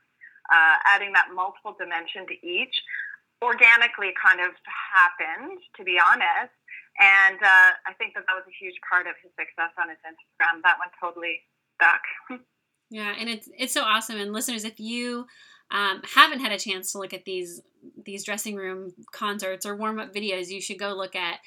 uh, 0.50 0.76
adding 0.90 1.12
that 1.12 1.28
multiple 1.34 1.76
dimension 1.78 2.26
to 2.26 2.34
each 2.42 2.74
organically 3.44 4.16
kind 4.16 4.40
of 4.40 4.56
happened, 4.64 5.60
to 5.76 5.84
be 5.84 6.00
honest. 6.00 6.56
And 6.96 7.36
uh, 7.36 7.70
I 7.84 7.92
think 7.98 8.14
that 8.14 8.24
that 8.26 8.34
was 8.34 8.46
a 8.48 8.56
huge 8.56 8.78
part 8.88 9.06
of 9.06 9.14
his 9.20 9.30
success 9.36 9.74
on 9.76 9.92
his 9.92 10.00
Instagram. 10.06 10.64
That 10.64 10.80
one 10.80 10.90
totally 10.96 11.44
stuck. 11.76 12.02
Yeah, 12.90 13.14
and 13.18 13.28
it's 13.28 13.48
it's 13.58 13.72
so 13.72 13.82
awesome. 13.82 14.20
And 14.20 14.32
listeners, 14.32 14.62
if 14.62 14.78
you 14.78 15.26
um, 15.70 16.02
haven't 16.14 16.40
had 16.40 16.52
a 16.52 16.58
chance 16.58 16.92
to 16.92 16.98
look 16.98 17.12
at 17.12 17.24
these 17.24 17.60
these 18.04 18.24
dressing 18.24 18.54
room 18.54 18.92
concerts 19.12 19.66
or 19.66 19.74
warm 19.74 19.98
up 19.98 20.14
videos, 20.14 20.48
you 20.48 20.60
should 20.60 20.78
go 20.78 20.94
look 20.94 21.16
at 21.16 21.40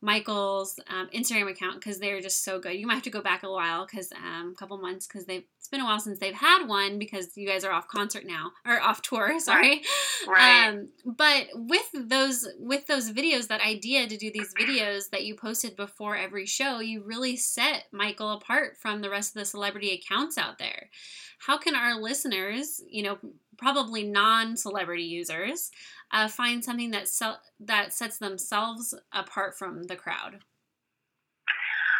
Michael's 0.00 0.78
um, 0.88 1.08
Instagram 1.14 1.50
account 1.50 1.76
because 1.80 1.98
they're 1.98 2.20
just 2.20 2.44
so 2.44 2.60
good. 2.60 2.74
You 2.74 2.86
might 2.86 2.94
have 2.94 3.02
to 3.04 3.10
go 3.10 3.22
back 3.22 3.42
a 3.42 3.50
while 3.50 3.86
because 3.86 4.12
um, 4.12 4.52
a 4.54 4.58
couple 4.58 4.78
months 4.78 5.06
because 5.06 5.24
it's 5.28 5.61
been 5.72 5.80
a 5.80 5.84
while 5.84 5.98
since 5.98 6.20
they've 6.20 6.34
had 6.34 6.66
one 6.66 7.00
because 7.00 7.36
you 7.36 7.48
guys 7.48 7.64
are 7.64 7.72
off 7.72 7.88
concert 7.88 8.24
now 8.24 8.52
or 8.64 8.80
off 8.80 9.02
tour. 9.02 9.40
Sorry, 9.40 9.82
right. 10.28 10.68
Um, 10.68 10.90
but 11.04 11.46
with 11.54 11.88
those 11.92 12.46
with 12.60 12.86
those 12.86 13.10
videos, 13.10 13.48
that 13.48 13.60
idea 13.60 14.06
to 14.06 14.16
do 14.16 14.30
these 14.30 14.54
videos 14.54 15.10
that 15.10 15.24
you 15.24 15.34
posted 15.34 15.74
before 15.74 16.16
every 16.16 16.46
show, 16.46 16.78
you 16.78 17.02
really 17.02 17.36
set 17.36 17.86
Michael 17.90 18.34
apart 18.34 18.76
from 18.76 19.00
the 19.00 19.10
rest 19.10 19.34
of 19.34 19.40
the 19.40 19.44
celebrity 19.44 19.90
accounts 19.90 20.38
out 20.38 20.58
there. 20.58 20.90
How 21.38 21.58
can 21.58 21.74
our 21.74 22.00
listeners, 22.00 22.80
you 22.88 23.02
know, 23.02 23.18
probably 23.58 24.04
non-celebrity 24.04 25.02
users, 25.02 25.72
uh, 26.12 26.28
find 26.28 26.64
something 26.64 26.92
that 26.92 27.08
se- 27.08 27.42
that 27.58 27.92
sets 27.92 28.18
themselves 28.18 28.94
apart 29.12 29.58
from 29.58 29.84
the 29.84 29.96
crowd? 29.96 30.38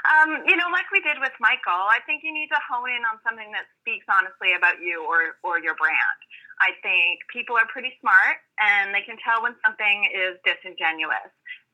Um, 0.03 0.43
you 0.47 0.59
know, 0.59 0.67
like 0.75 0.91
we 0.91 0.99
did 1.01 1.23
with 1.23 1.35
Michael, 1.39 1.87
I 1.87 2.03
think 2.07 2.27
you 2.27 2.35
need 2.35 2.51
to 2.51 2.61
hone 2.67 2.91
in 2.91 3.07
on 3.07 3.23
something 3.23 3.51
that 3.55 3.71
speaks 3.83 4.07
honestly 4.11 4.55
about 4.59 4.83
you 4.83 5.07
or, 5.07 5.39
or 5.47 5.63
your 5.63 5.79
brand. 5.79 6.19
I 6.59 6.75
think 6.83 7.23
people 7.31 7.55
are 7.55 7.67
pretty 7.71 7.95
smart 8.03 8.43
and 8.59 8.95
they 8.95 9.03
can 9.03 9.19
tell 9.23 9.43
when 9.43 9.55
something 9.63 10.11
is 10.11 10.39
disingenuous. 10.43 11.31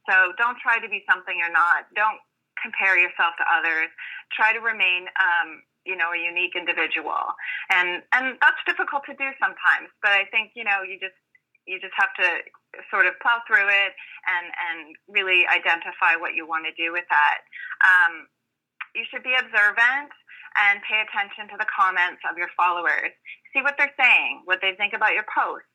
So 0.08 0.32
don't 0.40 0.56
try 0.61 0.80
to 0.80 0.88
be 0.88 1.04
something 1.04 1.37
you're 1.37 1.52
not. 1.52 1.88
Don't 1.92 2.20
compare 2.61 2.97
yourself 2.97 3.37
to 3.38 3.44
others. 3.49 3.88
Try 4.32 4.52
to 4.52 4.61
remain, 4.61 5.08
um, 5.20 5.61
you 5.85 5.97
know, 5.97 6.12
a 6.12 6.20
unique 6.20 6.56
individual. 6.56 7.37
And 7.68 8.02
and 8.16 8.40
that's 8.40 8.61
difficult 8.64 9.04
to 9.12 9.14
do 9.16 9.28
sometimes. 9.37 9.92
But 10.00 10.16
I 10.16 10.25
think 10.32 10.56
you 10.56 10.64
know 10.64 10.80
you 10.80 10.97
just 10.97 11.16
you 11.68 11.76
just 11.80 11.94
have 12.00 12.12
to 12.16 12.28
sort 12.92 13.06
of 13.06 13.16
plow 13.20 13.40
through 13.48 13.68
it 13.68 13.92
and 14.28 14.46
and 14.52 14.96
really 15.08 15.48
identify 15.48 16.16
what 16.16 16.34
you 16.34 16.46
want 16.46 16.66
to 16.68 16.75
do 16.76 16.92
with 16.92 17.06
that. 17.08 17.40
Um, 17.84 18.28
you 18.94 19.04
should 19.08 19.22
be 19.22 19.34
observant 19.37 20.12
and 20.56 20.82
pay 20.82 21.00
attention 21.04 21.46
to 21.52 21.56
the 21.60 21.68
comments 21.68 22.25
of 22.26 22.37
your 22.37 22.50
followers. 22.56 23.12
See 23.54 23.62
what 23.62 23.76
they're 23.78 23.94
saying, 24.00 24.42
what 24.44 24.60
they 24.60 24.75
think 24.75 24.92
about 24.92 25.14
your 25.14 25.28
posts. 25.28 25.68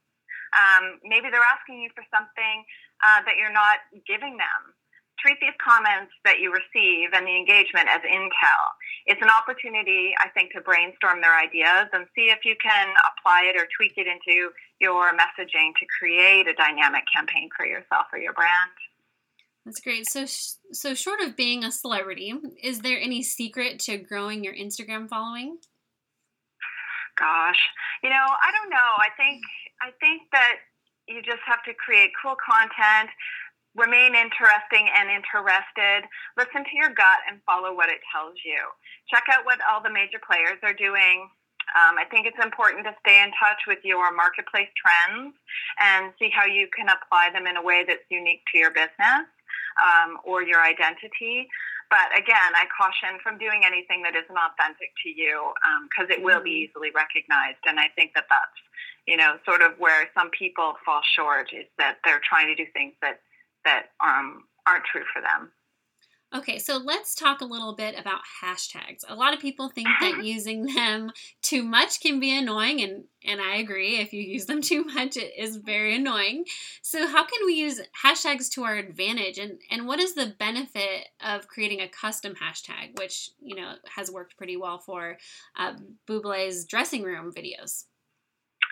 Um, 0.54 1.02
maybe 1.02 1.34
they're 1.34 1.46
asking 1.46 1.82
you 1.82 1.90
for 1.98 2.06
something 2.14 2.58
uh, 3.02 3.26
that 3.26 3.42
you're 3.42 3.54
not 3.54 3.82
giving 4.06 4.38
them 4.38 4.62
treat 5.24 5.40
these 5.40 5.56
comments 5.64 6.12
that 6.28 6.44
you 6.44 6.52
receive 6.52 7.16
and 7.16 7.24
the 7.26 7.32
engagement 7.32 7.88
as 7.88 8.04
intel. 8.04 8.64
It's 9.08 9.22
an 9.24 9.32
opportunity, 9.32 10.12
I 10.20 10.28
think, 10.36 10.52
to 10.54 10.62
brainstorm 10.62 11.24
their 11.24 11.40
ideas 11.40 11.88
and 11.96 12.06
see 12.12 12.28
if 12.28 12.44
you 12.44 12.56
can 12.60 12.92
apply 13.16 13.48
it 13.48 13.56
or 13.56 13.68
tweak 13.72 13.96
it 13.96 14.06
into 14.06 14.52
your 14.80 15.16
messaging 15.16 15.72
to 15.80 15.86
create 15.98 16.48
a 16.48 16.54
dynamic 16.54 17.04
campaign 17.08 17.50
for 17.56 17.66
yourself 17.66 18.12
or 18.12 18.20
your 18.20 18.34
brand. 18.34 18.76
That's 19.66 19.80
great. 19.80 20.10
So, 20.10 20.26
so 20.28 20.94
short 20.94 21.22
of 21.22 21.38
being 21.38 21.64
a 21.64 21.72
celebrity, 21.72 22.36
is 22.62 22.82
there 22.82 23.00
any 23.00 23.24
secret 23.24 23.80
to 23.88 23.98
growing 23.98 24.44
your 24.44 24.54
Instagram 24.54 25.08
following? 25.08 25.58
Gosh, 27.18 27.60
you 28.04 28.10
know, 28.10 28.16
I 28.28 28.52
don't 28.52 28.70
know. 28.70 28.92
I 28.98 29.10
think 29.16 29.40
I 29.80 29.92
think 30.02 30.24
that 30.32 30.58
you 31.08 31.22
just 31.22 31.46
have 31.46 31.64
to 31.66 31.74
create 31.76 32.12
cool 32.22 32.36
content 32.40 33.10
Remain 33.76 34.14
interesting 34.14 34.86
and 34.94 35.10
interested. 35.10 36.06
Listen 36.38 36.62
to 36.62 36.74
your 36.78 36.94
gut 36.94 37.26
and 37.26 37.42
follow 37.46 37.74
what 37.74 37.90
it 37.90 38.00
tells 38.14 38.38
you. 38.46 38.62
Check 39.10 39.26
out 39.34 39.46
what 39.46 39.60
all 39.66 39.82
the 39.82 39.90
major 39.90 40.22
players 40.22 40.62
are 40.62 40.78
doing. 40.78 41.30
Um, 41.74 41.98
I 41.98 42.06
think 42.06 42.28
it's 42.28 42.38
important 42.38 42.86
to 42.86 42.94
stay 43.02 43.24
in 43.24 43.34
touch 43.42 43.66
with 43.66 43.80
your 43.82 44.14
marketplace 44.14 44.70
trends 44.78 45.34
and 45.82 46.14
see 46.20 46.30
how 46.30 46.46
you 46.46 46.70
can 46.70 46.86
apply 46.86 47.34
them 47.34 47.48
in 47.48 47.58
a 47.58 47.64
way 47.64 47.82
that's 47.88 48.06
unique 48.10 48.46
to 48.54 48.60
your 48.62 48.70
business 48.70 49.26
um, 49.82 50.22
or 50.24 50.44
your 50.44 50.62
identity. 50.62 51.50
But 51.90 52.14
again, 52.14 52.54
I 52.54 52.66
caution 52.70 53.18
from 53.22 53.38
doing 53.38 53.66
anything 53.66 54.02
that 54.04 54.14
isn't 54.14 54.38
authentic 54.38 54.94
to 55.02 55.10
you 55.10 55.54
because 55.90 56.10
um, 56.10 56.14
it 56.14 56.22
will 56.22 56.42
be 56.42 56.62
mm-hmm. 56.62 56.70
easily 56.70 56.90
recognized. 56.94 57.62
And 57.66 57.80
I 57.80 57.90
think 57.98 58.14
that 58.14 58.26
that's, 58.30 58.60
you 59.06 59.18
know, 59.18 59.38
sort 59.46 59.62
of 59.62 59.74
where 59.78 60.10
some 60.14 60.30
people 60.30 60.74
fall 60.86 61.02
short 61.18 61.50
is 61.54 61.66
that 61.78 61.98
they're 62.06 62.22
trying 62.22 62.48
to 62.48 62.56
do 62.56 62.70
things 62.74 62.94
that 63.02 63.22
that 63.66 63.88
um, 64.04 64.44
aren't 64.68 64.86
true 64.86 65.04
for 65.14 65.22
them. 65.22 65.52
Okay, 66.36 66.58
so 66.58 66.78
let's 66.78 67.14
talk 67.14 67.42
a 67.42 67.46
little 67.46 67.76
bit 67.76 67.94
about 68.00 68.22
hashtags. 68.42 69.04
A 69.08 69.14
lot 69.14 69.36
of 69.36 69.40
people 69.40 69.70
think 69.70 69.88
that 70.02 70.24
using 70.24 70.66
them 70.66 71.12
too 71.44 71.62
much 71.62 72.00
can 72.00 72.20
be 72.20 72.36
annoying, 72.36 72.82
and, 72.82 73.04
and 73.24 73.40
I 73.40 73.58
agree. 73.58 73.98
If 73.98 74.14
you 74.14 74.24
use 74.24 74.48
them 74.48 74.60
too 74.64 74.84
much, 74.84 75.16
it 75.16 75.32
is 75.38 75.58
very 75.58 75.96
annoying. 75.96 76.46
So, 76.82 77.06
how 77.08 77.24
can 77.24 77.46
we 77.46 77.54
use 77.54 77.80
hashtags 78.04 78.50
to 78.54 78.64
our 78.64 78.76
advantage, 78.76 79.38
and, 79.38 79.60
and 79.70 79.86
what 79.86 80.00
is 80.00 80.16
the 80.16 80.34
benefit 80.40 81.10
of 81.24 81.48
creating 81.48 81.82
a 81.82 81.88
custom 81.88 82.34
hashtag, 82.34 82.98
which 82.98 83.30
you 83.40 83.56
know 83.56 83.76
has 83.96 84.10
worked 84.10 84.36
pretty 84.36 84.58
well 84.58 84.80
for 84.80 85.20
uh, 85.56 85.74
Bublé's 86.10 86.66
dressing 86.66 87.04
room 87.04 87.32
videos? 87.32 87.86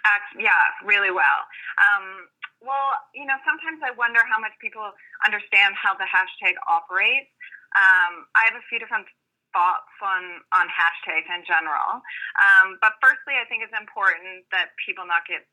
Uh, 0.03 0.41
yeah, 0.41 0.49
really 0.83 1.11
well. 1.11 1.45
Um, 1.77 2.25
well, 2.61 2.93
you 3.17 3.25
know, 3.25 3.37
sometimes 3.41 3.81
I 3.81 3.91
wonder 3.97 4.21
how 4.29 4.37
much 4.37 4.53
people 4.61 4.85
understand 5.25 5.73
how 5.73 5.97
the 5.97 6.05
hashtag 6.05 6.53
operates. 6.69 7.33
Um, 7.73 8.29
I 8.37 8.45
have 8.45 8.57
a 8.57 8.65
few 8.69 8.77
different 8.77 9.09
thoughts 9.53 9.93
on 10.01 10.43
on 10.51 10.67
hashtags 10.67 11.29
in 11.29 11.43
general. 11.45 12.01
Um, 12.39 12.79
but 12.81 12.97
firstly, 12.99 13.37
I 13.37 13.45
think 13.47 13.63
it's 13.63 13.75
important 13.75 14.47
that 14.51 14.73
people 14.81 15.05
not 15.05 15.23
get 15.27 15.45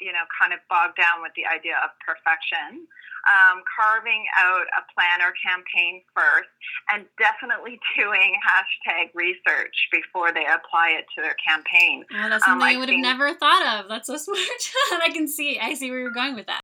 you 0.00 0.12
know 0.12 0.24
kind 0.32 0.52
of 0.54 0.60
bogged 0.70 0.96
down 0.96 1.20
with 1.20 1.32
the 1.36 1.44
idea 1.44 1.76
of 1.82 1.92
perfection. 2.00 2.86
Um, 3.26 3.66
carving 3.66 4.22
out 4.38 4.70
a 4.78 4.86
plan 4.94 5.18
or 5.18 5.34
campaign 5.42 6.06
first, 6.14 6.46
and 6.94 7.10
definitely 7.18 7.82
doing 7.98 8.38
hashtag 8.38 9.10
research 9.18 9.74
before 9.90 10.30
they 10.30 10.46
apply 10.46 10.94
it 10.94 11.10
to 11.18 11.26
their 11.26 11.34
campaign. 11.42 12.06
Oh, 12.14 12.30
that's 12.30 12.46
um, 12.46 12.62
something 12.62 12.70
um, 12.70 12.76
I 12.76 12.78
would 12.78 12.86
have 12.86 13.02
never 13.02 13.34
thought 13.34 13.66
of. 13.66 13.90
That's 13.90 14.06
so 14.06 14.16
smart, 14.30 14.62
and 14.94 15.02
I 15.06 15.10
can 15.10 15.26
see 15.26 15.58
I 15.58 15.74
see 15.74 15.90
where 15.90 15.98
you're 15.98 16.14
going 16.14 16.38
with 16.38 16.46
that. 16.46 16.62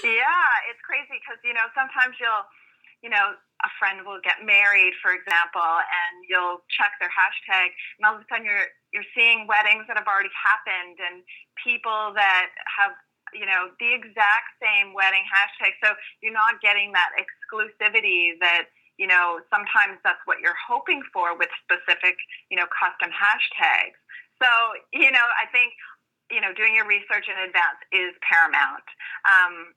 Yeah, 0.00 0.72
it's 0.72 0.80
crazy 0.80 1.20
because 1.20 1.40
you 1.44 1.52
know 1.52 1.68
sometimes 1.76 2.16
you'll 2.16 2.48
you 3.02 3.10
know, 3.10 3.34
a 3.62 3.70
friend 3.78 4.02
will 4.02 4.18
get 4.22 4.42
married, 4.42 4.94
for 4.98 5.14
example, 5.14 5.62
and 5.62 6.26
you'll 6.26 6.66
check 6.70 6.98
their 6.98 7.10
hashtag, 7.10 7.70
and 7.98 8.02
all 8.02 8.18
of 8.18 8.22
a 8.22 8.26
sudden 8.26 8.46
you're 8.46 8.70
you're 8.90 9.08
seeing 9.16 9.48
weddings 9.48 9.88
that 9.88 9.96
have 9.96 10.10
already 10.10 10.32
happened 10.36 11.00
and 11.00 11.24
people 11.56 12.12
that 12.12 12.52
have 12.68 12.92
you 13.32 13.46
know 13.46 13.72
the 13.80 13.90
exact 13.94 14.58
same 14.60 14.92
wedding 14.92 15.24
hashtag. 15.30 15.78
So 15.80 15.94
you're 16.20 16.36
not 16.36 16.60
getting 16.60 16.92
that 16.92 17.14
exclusivity 17.16 18.36
that 18.42 18.68
you 18.98 19.06
know 19.06 19.40
sometimes 19.48 20.02
that's 20.04 20.20
what 20.26 20.42
you're 20.42 20.58
hoping 20.58 21.00
for 21.14 21.36
with 21.38 21.48
specific 21.64 22.18
you 22.50 22.56
know 22.58 22.66
custom 22.68 23.14
hashtags. 23.14 23.98
So 24.42 24.48
you 24.92 25.10
know 25.10 25.26
I 25.38 25.46
think 25.54 25.72
you 26.30 26.40
know 26.40 26.52
doing 26.52 26.74
your 26.74 26.86
research 26.86 27.30
in 27.30 27.36
advance 27.40 27.80
is 27.94 28.12
paramount. 28.26 28.84
Um, 29.24 29.72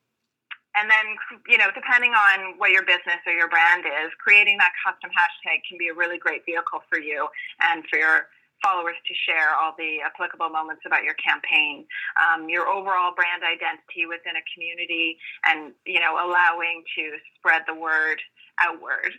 and 0.76 0.90
then, 0.90 1.16
you 1.48 1.58
know, 1.58 1.72
depending 1.74 2.12
on 2.12 2.58
what 2.58 2.70
your 2.70 2.84
business 2.84 3.20
or 3.26 3.32
your 3.32 3.48
brand 3.48 3.84
is, 3.84 4.12
creating 4.20 4.58
that 4.58 4.72
custom 4.84 5.10
hashtag 5.10 5.64
can 5.68 5.78
be 5.78 5.88
a 5.88 5.94
really 5.94 6.18
great 6.18 6.44
vehicle 6.44 6.84
for 6.88 6.98
you 7.00 7.26
and 7.62 7.84
for 7.88 7.98
your 7.98 8.28
followers 8.64 8.96
to 9.06 9.14
share 9.14 9.54
all 9.54 9.74
the 9.76 10.00
applicable 10.00 10.48
moments 10.48 10.82
about 10.86 11.04
your 11.04 11.16
campaign, 11.20 11.84
um, 12.16 12.48
your 12.48 12.68
overall 12.68 13.12
brand 13.14 13.42
identity 13.44 14.08
within 14.08 14.36
a 14.36 14.44
community, 14.52 15.18
and 15.44 15.72
you 15.84 16.00
know, 16.00 16.16
allowing 16.16 16.82
to 16.96 17.16
spread 17.36 17.62
the 17.66 17.74
word 17.74 18.20
outward. 18.60 19.12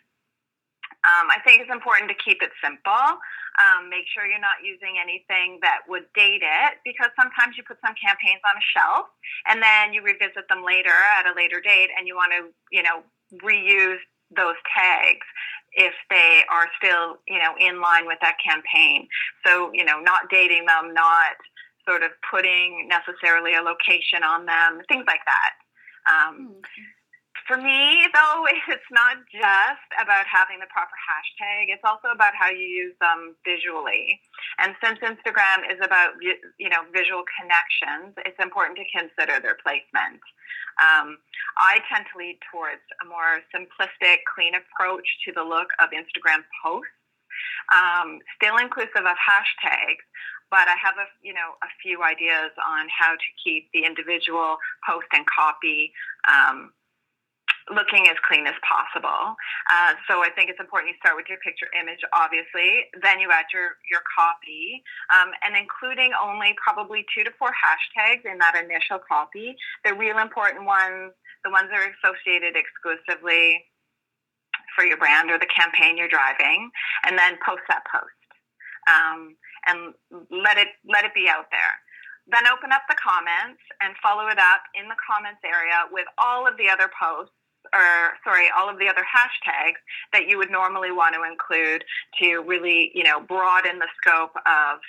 Um, 1.08 1.32
I 1.32 1.40
think 1.46 1.62
it's 1.64 1.72
important 1.72 2.12
to 2.12 2.18
keep 2.20 2.44
it 2.44 2.52
simple. 2.60 3.16
Um, 3.64 3.90
make 3.90 4.06
sure 4.12 4.28
you're 4.28 4.44
not 4.44 4.60
using 4.62 5.00
anything 5.00 5.60
that 5.64 5.88
would 5.88 6.12
date 6.14 6.44
it 6.44 6.84
because 6.84 7.10
sometimes 7.16 7.56
you 7.56 7.64
put 7.64 7.80
some 7.80 7.96
campaigns 7.96 8.44
on 8.44 8.60
a 8.60 8.66
shelf 8.76 9.08
and 9.48 9.64
then 9.64 9.96
you 9.96 10.04
revisit 10.04 10.46
them 10.52 10.68
later 10.68 10.94
at 11.18 11.26
a 11.26 11.34
later 11.34 11.64
date 11.64 11.90
and 11.96 12.08
you 12.08 12.16
want 12.16 12.36
to, 12.36 12.52
you 12.76 12.84
know, 12.84 13.02
reuse 13.40 14.04
those 14.36 14.60
tags 14.76 15.26
if 15.74 15.94
they 16.10 16.44
are 16.52 16.68
still, 16.76 17.18
you 17.28 17.40
know, 17.40 17.56
in 17.56 17.80
line 17.80 18.06
with 18.06 18.20
that 18.22 18.36
campaign. 18.44 19.08
So, 19.46 19.72
you 19.74 19.86
know, 19.86 20.00
not 20.00 20.28
dating 20.30 20.66
them, 20.66 20.94
not 20.94 21.40
sort 21.88 22.04
of 22.04 22.12
putting 22.30 22.90
necessarily 22.92 23.56
a 23.56 23.62
location 23.62 24.22
on 24.28 24.46
them, 24.46 24.84
things 24.90 25.06
like 25.08 25.24
that. 25.24 25.52
Um, 26.12 26.52
mm-hmm 26.52 26.97
for 27.48 27.56
me, 27.56 28.06
though, 28.13 28.46
it's 28.68 28.92
not 28.92 29.24
just 29.32 29.89
about 29.96 30.27
having 30.27 30.60
the 30.60 30.68
proper 30.68 30.94
hashtag. 31.00 31.72
It's 31.72 31.84
also 31.88 32.12
about 32.12 32.36
how 32.36 32.51
you 32.51 32.68
use 32.68 32.96
them 33.00 33.36
visually. 33.48 34.20
And 34.60 34.75
since 34.84 35.00
Instagram 35.00 35.63
is 35.72 35.80
about 35.82 36.20
you 36.22 36.70
know 36.70 36.84
visual 36.92 37.24
connections, 37.39 38.13
it's 38.27 38.38
important 38.44 38.77
to 38.77 38.86
consider 38.92 39.39
their 39.39 39.58
placement. 39.63 40.22
Um, 40.77 41.18
I 41.58 41.82
tend 41.89 42.06
to 42.13 42.20
lead 42.20 42.38
towards 42.51 42.84
a 43.01 43.06
more 43.08 43.42
simplistic, 43.50 44.27
clean 44.30 44.54
approach 44.54 45.08
to 45.25 45.34
the 45.34 45.42
look 45.42 45.74
of 45.82 45.89
Instagram 45.89 46.46
posts, 46.62 46.94
um, 47.74 48.20
still 48.38 48.62
inclusive 48.62 49.08
of 49.08 49.18
hashtags, 49.18 50.06
but 50.51 50.68
I 50.68 50.75
have 50.77 51.00
a 51.00 51.08
you 51.24 51.34
know 51.34 51.56
a 51.63 51.72
few 51.82 52.04
ideas 52.04 52.51
on 52.60 52.88
how 52.92 53.16
to 53.16 53.30
keep 53.42 53.72
the 53.74 53.88
individual 53.88 54.58
post 54.86 55.08
and 55.16 55.25
copy 55.25 55.92
um, 56.27 56.72
looking 57.74 58.08
as 58.08 58.16
clean 58.24 58.48
as 58.48 58.56
possible. 58.64 59.36
Uh, 59.72 59.94
so 60.08 60.24
I 60.24 60.30
think 60.32 60.50
it's 60.50 60.60
important 60.60 60.96
you 60.96 61.00
start 61.04 61.20
with 61.20 61.28
your 61.28 61.40
picture 61.44 61.68
image, 61.76 62.00
obviously. 62.16 62.88
Then 63.04 63.20
you 63.20 63.32
add 63.32 63.52
your, 63.52 63.76
your 63.92 64.02
copy 64.08 64.84
um, 65.12 65.36
and 65.44 65.56
including 65.56 66.12
only 66.16 66.56
probably 66.56 67.06
two 67.12 67.24
to 67.24 67.32
four 67.36 67.52
hashtags 67.52 68.24
in 68.24 68.40
that 68.40 68.56
initial 68.56 69.00
copy. 69.04 69.56
The 69.84 69.94
real 69.94 70.20
important 70.20 70.66
ones, 70.66 71.12
the 71.44 71.52
ones 71.52 71.68
that 71.72 71.80
are 71.80 71.92
associated 72.00 72.56
exclusively 72.56 73.64
for 74.76 74.86
your 74.86 74.98
brand 74.98 75.32
or 75.32 75.40
the 75.40 75.50
campaign 75.50 75.98
you're 75.98 76.12
driving, 76.12 76.70
and 77.04 77.18
then 77.18 77.38
post 77.44 77.64
that 77.68 77.84
post. 77.92 78.14
Um, 78.88 79.36
and 79.68 79.92
let 80.32 80.56
it 80.58 80.80
let 80.88 81.04
it 81.04 81.12
be 81.14 81.28
out 81.28 81.52
there. 81.52 81.76
Then 82.28 82.48
open 82.48 82.72
up 82.72 82.84
the 82.88 82.96
comments 83.00 83.64
and 83.80 83.96
follow 84.04 84.28
it 84.28 84.40
up 84.40 84.64
in 84.76 84.88
the 84.88 85.00
comments 85.00 85.40
area 85.44 85.88
with 85.92 86.08
all 86.20 86.48
of 86.48 86.56
the 86.60 86.68
other 86.68 86.92
posts 86.92 87.36
or 87.74 88.16
sorry, 88.24 88.48
all 88.58 88.70
of 88.70 88.80
the 88.80 88.88
other 88.88 89.04
hashtags 89.04 89.82
that 90.14 90.28
you 90.28 90.38
would 90.38 90.52
normally 90.52 90.92
want 90.92 91.16
to 91.16 91.24
include 91.24 91.84
to 92.22 92.40
really, 92.40 92.92
you 92.94 93.04
know, 93.04 93.20
broaden 93.20 93.80
the 93.80 93.88
scope 94.02 94.36
of 94.46 94.80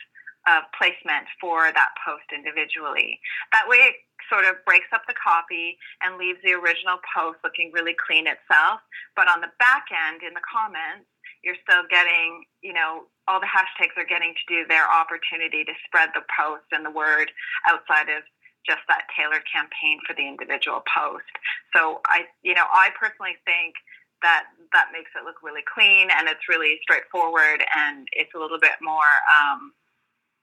of 0.46 0.64
placement 0.72 1.28
for 1.40 1.68
that 1.76 1.92
post 2.00 2.24
individually. 2.32 3.20
That 3.52 3.68
way 3.68 3.92
it 3.92 3.96
sort 4.32 4.48
of 4.48 4.56
breaks 4.64 4.88
up 4.96 5.04
the 5.04 5.16
copy 5.16 5.76
and 6.00 6.16
leaves 6.16 6.40
the 6.40 6.56
original 6.56 6.96
post 7.04 7.38
looking 7.44 7.70
really 7.72 7.96
clean 7.96 8.24
itself. 8.24 8.80
But 9.12 9.28
on 9.28 9.40
the 9.44 9.52
back 9.60 9.92
end 9.92 10.24
in 10.24 10.32
the 10.32 10.44
comments, 10.44 11.04
you're 11.44 11.58
still 11.62 11.84
getting, 11.90 12.44
you 12.62 12.72
know, 12.72 13.06
all 13.28 13.40
the 13.40 13.50
hashtags 13.50 13.94
are 14.00 14.08
getting 14.08 14.34
to 14.34 14.44
do 14.48 14.66
their 14.66 14.88
opportunity 14.88 15.62
to 15.64 15.72
spread 15.84 16.10
the 16.16 16.24
post 16.32 16.66
and 16.72 16.84
the 16.84 16.90
word 16.90 17.30
outside 17.68 18.08
of 18.08 18.24
just 18.66 18.82
that 18.88 19.08
tailored 19.16 19.44
campaign 19.48 20.00
for 20.06 20.14
the 20.14 20.26
individual 20.26 20.82
post. 20.88 21.30
So 21.74 22.00
I, 22.06 22.28
you 22.42 22.54
know, 22.54 22.66
I 22.68 22.90
personally 22.98 23.36
think 23.44 23.74
that 24.22 24.50
that 24.72 24.90
makes 24.92 25.10
it 25.14 25.24
look 25.24 25.42
really 25.42 25.62
clean 25.62 26.08
and 26.10 26.28
it's 26.28 26.48
really 26.48 26.78
straightforward 26.82 27.62
and 27.76 28.08
it's 28.12 28.34
a 28.34 28.38
little 28.38 28.58
bit 28.58 28.76
more 28.82 29.12
um, 29.38 29.72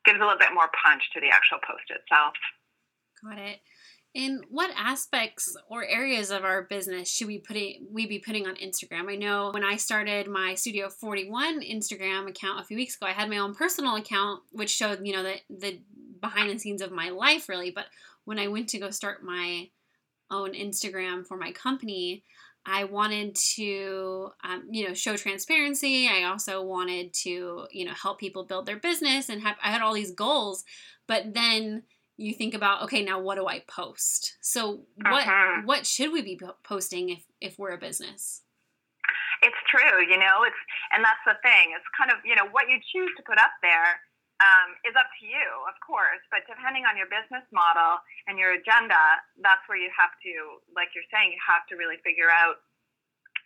gives 0.06 0.20
a 0.20 0.24
little 0.24 0.40
bit 0.40 0.54
more 0.54 0.70
punch 0.84 1.04
to 1.14 1.20
the 1.20 1.30
actual 1.30 1.58
post 1.66 1.90
itself. 1.90 2.34
Got 3.24 3.40
it. 3.40 3.60
In 4.14 4.44
what 4.50 4.72
aspects 4.78 5.58
or 5.70 5.84
areas 5.84 6.32
of 6.32 6.46
our 6.46 6.64
business 6.64 7.12
should 7.12 7.28
we 7.28 7.40
put 7.40 7.58
it, 7.58 7.82
we 7.92 8.06
be 8.08 8.20
putting 8.20 8.48
on 8.48 8.56
Instagram? 8.56 9.12
I 9.12 9.16
know 9.16 9.52
when 9.54 9.66
I 9.66 9.76
started 9.76 10.30
my 10.30 10.56
Studio 10.56 10.88
41 10.88 11.62
Instagram 11.62 12.30
account 12.30 12.62
a 12.62 12.64
few 12.64 12.78
weeks 12.78 12.96
ago, 12.96 13.08
I 13.08 13.12
had 13.12 13.30
my 13.30 13.40
own 13.40 13.54
personal 13.54 13.98
account 13.98 14.42
which 14.52 14.70
showed, 14.70 15.00
you 15.04 15.12
know, 15.12 15.24
the 15.24 15.36
the 15.50 15.82
behind 16.26 16.50
the 16.50 16.60
scenes 16.60 16.82
of 16.82 16.92
my 16.92 17.10
life 17.10 17.50
really, 17.50 17.72
but 17.72 17.86
when 18.26 18.40
I 18.40 18.48
went 18.48 18.70
to 18.70 18.80
go 18.80 18.90
start 18.90 19.24
my 19.24 19.70
own 20.32 20.54
Instagram 20.54 21.26
for 21.26 21.38
my 21.38 21.52
company, 21.52 22.24
I 22.66 22.86
wanted 22.86 23.36
to, 23.56 24.32
um, 24.44 24.68
you 24.72 24.88
know, 24.88 24.96
show 24.96 25.16
transparency. 25.16 26.08
I 26.08 26.24
also 26.24 26.64
wanted 26.64 27.14
to, 27.26 27.68
you 27.72 27.86
know, 27.86 27.94
help 27.94 28.20
people 28.20 28.44
build 28.44 28.66
their 28.66 28.80
business 28.80 29.30
and 29.30 29.42
have, 29.44 29.56
I 29.64 29.70
had 29.70 29.82
all 29.82 29.94
these 29.94 30.12
goals. 30.12 30.64
But 31.08 31.36
then 31.36 31.84
you 32.18 32.34
think 32.34 32.56
about, 32.56 32.82
okay, 32.84 33.04
now 33.04 33.20
what 33.20 33.36
do 33.36 33.46
I 33.46 33.62
post? 33.68 34.38
So 34.42 34.86
what, 34.96 35.28
uh-huh. 35.28 35.62
what 35.66 35.86
should 35.86 36.12
we 36.12 36.24
be 36.24 36.40
posting 36.64 37.10
if, 37.10 37.24
if 37.40 37.60
we're 37.60 37.74
a 37.74 37.78
business? 37.78 38.42
It's 39.44 39.62
true, 39.70 40.02
you 40.02 40.18
know, 40.18 40.42
it's, 40.48 40.58
and 40.92 41.04
that's 41.04 41.22
the 41.28 41.36
thing. 41.44 41.76
It's 41.76 41.86
kind 41.96 42.10
of, 42.10 42.18
you 42.26 42.36
know, 42.36 42.50
what 42.50 42.68
you 42.68 42.80
choose 42.92 43.12
to 43.18 43.24
put 43.24 43.38
up 43.38 43.52
there 43.62 44.02
um, 44.44 44.76
is 44.84 44.96
up 45.00 45.08
to 45.20 45.24
you, 45.24 45.48
of 45.68 45.76
course. 45.80 46.22
But 46.32 46.44
depending 46.48 46.84
on 46.84 47.00
your 47.00 47.08
business 47.08 47.46
model 47.56 48.04
and 48.28 48.36
your 48.36 48.56
agenda, 48.56 49.00
that's 49.40 49.64
where 49.68 49.80
you 49.80 49.92
have 49.96 50.12
to, 50.24 50.34
like 50.76 50.92
you're 50.96 51.08
saying, 51.14 51.32
you 51.32 51.42
have 51.44 51.64
to 51.72 51.80
really 51.80 52.00
figure 52.04 52.32
out 52.32 52.60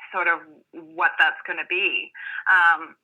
sort 0.10 0.26
of 0.26 0.42
what 0.74 1.14
that's 1.22 1.40
going 1.46 1.62
to 1.62 1.70
be. 1.70 2.10
Um, 2.50 2.98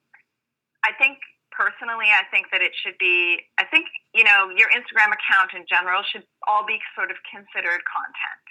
I 0.81 0.93
think 0.97 1.21
personally, 1.53 2.09
I 2.11 2.25
think 2.29 2.49
that 2.51 2.61
it 2.61 2.73
should 2.75 2.97
be, 2.97 3.39
I 3.57 3.65
think, 3.65 3.87
you 4.13 4.25
know, 4.25 4.51
your 4.51 4.69
Instagram 4.73 5.13
account 5.13 5.55
in 5.55 5.63
general 5.69 6.03
should 6.03 6.25
all 6.49 6.65
be 6.65 6.81
sort 6.93 7.09
of 7.09 7.17
considered 7.29 7.81
content. 7.87 8.47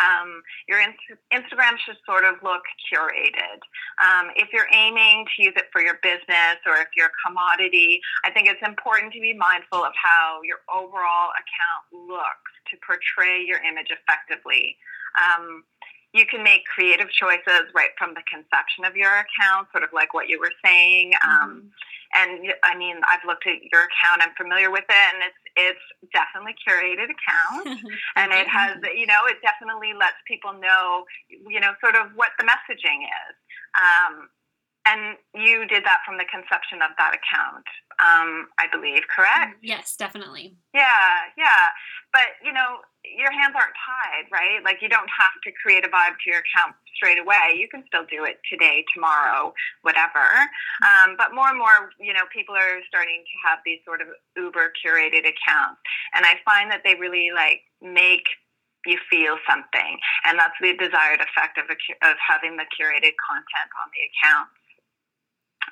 Um, 0.00 0.42
your 0.68 0.80
in- 0.80 0.94
Instagram 1.32 1.76
should 1.84 1.96
sort 2.06 2.24
of 2.24 2.36
look 2.42 2.62
curated. 2.88 3.60
Um, 4.00 4.30
if 4.36 4.48
you're 4.52 4.68
aiming 4.72 5.26
to 5.36 5.42
use 5.42 5.54
it 5.56 5.66
for 5.72 5.80
your 5.80 5.98
business 6.02 6.60
or 6.66 6.76
if 6.80 6.88
you're 6.96 7.10
a 7.12 7.18
commodity, 7.26 8.00
I 8.24 8.30
think 8.30 8.48
it's 8.48 8.62
important 8.66 9.12
to 9.14 9.20
be 9.20 9.34
mindful 9.34 9.84
of 9.84 9.92
how 9.96 10.40
your 10.44 10.64
overall 10.72 11.30
account 11.36 12.08
looks 12.08 12.52
to 12.70 12.76
portray 12.86 13.44
your 13.44 13.60
image 13.62 13.90
effectively. 13.90 14.76
Um, 15.20 15.64
you 16.12 16.26
can 16.26 16.42
make 16.42 16.64
creative 16.66 17.10
choices 17.10 17.72
right 17.74 17.90
from 17.96 18.14
the 18.14 18.22
conception 18.28 18.84
of 18.84 18.96
your 18.96 19.10
account, 19.10 19.68
sort 19.72 19.82
of 19.84 19.90
like 19.92 20.12
what 20.12 20.28
you 20.28 20.38
were 20.38 20.52
saying. 20.64 21.12
Um, 21.24 21.30
mm-hmm. 21.30 21.42
Um, 21.42 21.70
and 22.14 22.52
I 22.62 22.76
mean, 22.76 22.96
I've 23.08 23.24
looked 23.26 23.46
at 23.46 23.62
your 23.72 23.88
account. 23.88 24.20
I'm 24.20 24.34
familiar 24.36 24.70
with 24.70 24.84
it, 24.88 25.06
and 25.14 25.22
it's 25.24 25.42
it's 25.56 26.12
definitely 26.12 26.54
curated 26.60 27.08
account, 27.08 27.80
and 28.16 28.32
it 28.32 28.48
has 28.48 28.76
you 28.94 29.06
know 29.06 29.24
it 29.26 29.38
definitely 29.42 29.92
lets 29.92 30.20
people 30.26 30.52
know 30.52 31.04
you 31.28 31.60
know 31.60 31.72
sort 31.80 31.96
of 31.96 32.12
what 32.14 32.30
the 32.38 32.44
messaging 32.44 33.04
is. 33.04 33.34
Um, 33.72 34.28
and 34.84 35.16
you 35.34 35.66
did 35.66 35.84
that 35.84 36.02
from 36.04 36.18
the 36.18 36.26
conception 36.26 36.82
of 36.82 36.90
that 36.98 37.14
account, 37.14 37.66
um, 38.02 38.50
I 38.58 38.66
believe, 38.66 39.02
correct? 39.14 39.62
Yes, 39.62 39.94
definitely. 39.94 40.56
Yeah, 40.74 41.30
yeah. 41.38 41.70
But, 42.12 42.34
you 42.42 42.52
know, 42.52 42.82
your 43.04 43.32
hands 43.32 43.54
aren't 43.54 43.74
tied, 43.74 44.30
right? 44.30 44.62
Like, 44.62 44.78
you 44.80 44.88
don't 44.88 45.10
have 45.10 45.34
to 45.44 45.50
create 45.50 45.84
a 45.84 45.90
vibe 45.90 46.16
to 46.22 46.26
your 46.30 46.40
account 46.40 46.76
straight 46.94 47.18
away. 47.18 47.58
You 47.58 47.66
can 47.68 47.82
still 47.86 48.06
do 48.06 48.24
it 48.24 48.38
today, 48.46 48.84
tomorrow, 48.94 49.52
whatever. 49.82 50.22
Um, 50.86 51.18
but 51.18 51.34
more 51.34 51.48
and 51.48 51.58
more, 51.58 51.90
you 51.98 52.12
know, 52.12 52.30
people 52.30 52.54
are 52.54 52.78
starting 52.86 53.26
to 53.26 53.36
have 53.42 53.58
these 53.66 53.80
sort 53.84 54.00
of 54.00 54.08
uber 54.36 54.72
curated 54.78 55.26
accounts. 55.26 55.82
And 56.14 56.24
I 56.24 56.38
find 56.44 56.70
that 56.70 56.82
they 56.84 56.94
really, 56.94 57.30
like, 57.34 57.66
make 57.82 58.26
you 58.86 58.98
feel 59.10 59.38
something. 59.50 59.98
And 60.26 60.38
that's 60.38 60.54
the 60.60 60.74
desired 60.74 61.22
effect 61.22 61.58
of, 61.58 61.66
a, 61.70 61.78
of 62.06 62.16
having 62.22 62.56
the 62.56 62.66
curated 62.70 63.14
content 63.18 63.70
on 63.82 63.90
the 63.94 64.02
account. 64.10 64.48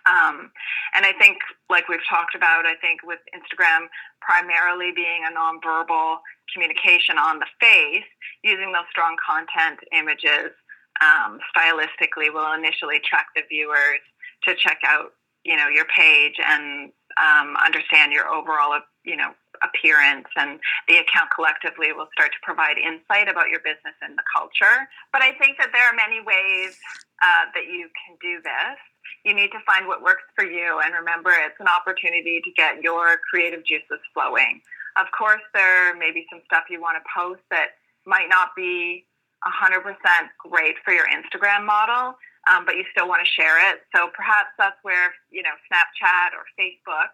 Um, 0.07 0.51
and 0.95 1.05
I 1.05 1.13
think, 1.19 1.39
like 1.69 1.89
we've 1.89 2.05
talked 2.09 2.35
about, 2.35 2.67
I 2.67 2.75
think 2.81 3.03
with 3.05 3.21
Instagram 3.35 3.87
primarily 4.21 4.93
being 4.93 5.23
a 5.29 5.33
nonverbal 5.35 6.19
communication 6.53 7.19
on 7.19 7.39
the 7.39 7.47
face, 7.61 8.09
using 8.43 8.73
those 8.73 8.89
strong 8.91 9.17
content 9.21 9.81
images 9.93 10.53
um, 11.01 11.39
stylistically 11.55 12.33
will 12.33 12.53
initially 12.53 12.97
attract 12.97 13.37
the 13.37 13.43
viewers 13.49 14.01
to 14.45 14.55
check 14.55 14.79
out, 14.85 15.13
you 15.45 15.57
know, 15.57 15.69
your 15.69 15.87
page 15.87 16.37
and 16.45 16.93
um, 17.17 17.57
understand 17.57 18.13
your 18.13 18.29
overall, 18.29 18.79
you 19.05 19.17
know, 19.17 19.33
appearance 19.63 20.29
and 20.37 20.59
the 20.89 20.97
account 20.97 21.29
collectively 21.35 21.93
will 21.93 22.09
start 22.13 22.33
to 22.33 22.41
provide 22.43 22.79
insight 22.79 23.29
about 23.29 23.49
your 23.53 23.61
business 23.61 23.97
and 24.01 24.17
the 24.17 24.25
culture. 24.33 24.89
But 25.13 25.23
I 25.23 25.33
think 25.37 25.59
that 25.59 25.69
there 25.73 25.85
are 25.85 25.95
many 25.95 26.21
ways 26.21 26.77
uh, 27.21 27.53
that 27.53 27.69
you 27.69 27.89
can 27.93 28.17
do 28.21 28.41
this 28.41 28.79
you 29.25 29.35
need 29.35 29.51
to 29.53 29.61
find 29.67 29.87
what 29.87 30.03
works 30.03 30.25
for 30.35 30.45
you 30.45 30.81
and 30.85 30.95
remember 30.95 31.31
it's 31.31 31.59
an 31.61 31.69
opportunity 31.69 32.41
to 32.45 32.51
get 32.57 32.83
your 32.83 33.19
creative 33.29 33.65
juices 33.65 34.01
flowing. 34.15 34.61
Of 34.97 35.07
course, 35.17 35.43
there 35.55 35.95
may 35.97 36.11
be 36.11 36.27
some 36.31 36.43
stuff 36.47 36.65
you 36.69 36.81
want 36.81 36.99
to 36.99 37.05
post 37.15 37.43
that 37.51 37.79
might 38.07 38.29
not 38.29 38.51
be 38.57 39.07
100% 39.47 39.97
great 40.39 40.77
for 40.85 40.93
your 40.93 41.07
Instagram 41.09 41.65
model, 41.65 42.19
um, 42.51 42.65
but 42.65 42.77
you 42.77 42.85
still 42.91 43.09
want 43.09 43.23
to 43.25 43.31
share 43.31 43.57
it. 43.71 43.81
So 43.95 44.11
perhaps 44.13 44.51
that's 44.59 44.77
where, 44.83 45.13
you 45.31 45.43
know, 45.43 45.55
Snapchat 45.71 46.35
or 46.37 46.45
Facebook 46.59 47.13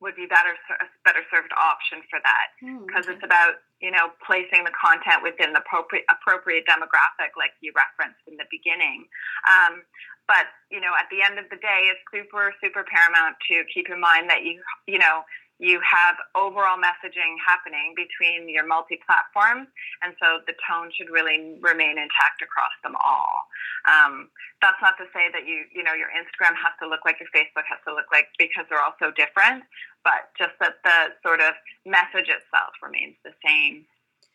would 0.00 0.14
be 0.14 0.28
better 0.28 0.52
a 0.52 0.86
better 1.04 1.24
served 1.32 1.52
option 1.56 2.04
for 2.12 2.20
that 2.20 2.52
because 2.60 3.08
mm, 3.08 3.08
okay. 3.08 3.16
it's 3.16 3.24
about 3.24 3.64
you 3.80 3.90
know 3.90 4.12
placing 4.20 4.64
the 4.64 4.74
content 4.76 5.24
within 5.24 5.56
the 5.56 5.62
appropriate 5.64 6.04
appropriate 6.12 6.68
demographic 6.68 7.32
like 7.36 7.56
you 7.64 7.72
referenced 7.72 8.20
in 8.28 8.36
the 8.36 8.48
beginning 8.52 9.08
um, 9.48 9.80
but 10.26 10.50
you 10.70 10.80
know, 10.82 10.90
at 10.98 11.06
the 11.10 11.22
end 11.22 11.38
of 11.38 11.46
the 11.50 11.56
day, 11.56 11.86
it's 11.86 12.02
super, 12.10 12.52
super 12.62 12.84
paramount 12.84 13.38
to 13.48 13.62
keep 13.72 13.86
in 13.88 14.00
mind 14.00 14.28
that 14.28 14.42
you, 14.42 14.60
you 14.86 14.98
know, 14.98 15.22
you 15.58 15.80
have 15.80 16.16
overall 16.36 16.76
messaging 16.76 17.40
happening 17.40 17.96
between 17.96 18.48
your 18.48 18.66
multi-platforms, 18.66 19.68
and 20.04 20.12
so 20.20 20.44
the 20.46 20.52
tone 20.68 20.92
should 20.92 21.08
really 21.08 21.56
remain 21.64 21.96
intact 21.96 22.44
across 22.44 22.76
them 22.84 22.92
all. 23.00 23.48
Um, 23.88 24.28
that's 24.60 24.80
not 24.84 25.00
to 25.00 25.08
say 25.16 25.32
that 25.32 25.48
you, 25.48 25.64
you 25.72 25.82
know, 25.82 25.96
your 25.96 26.12
Instagram 26.12 26.52
has 26.60 26.76
to 26.82 26.88
look 26.88 27.00
like 27.08 27.16
your 27.20 27.32
Facebook 27.32 27.64
has 27.68 27.80
to 27.88 27.94
look 27.96 28.12
like 28.12 28.28
because 28.36 28.68
they're 28.68 28.82
all 28.82 28.96
so 29.00 29.08
different, 29.16 29.64
but 30.04 30.28
just 30.36 30.52
that 30.60 30.84
the 30.84 31.16
sort 31.24 31.40
of 31.40 31.56
message 31.88 32.28
itself 32.28 32.76
remains 32.84 33.16
the 33.24 33.32
same. 33.40 33.88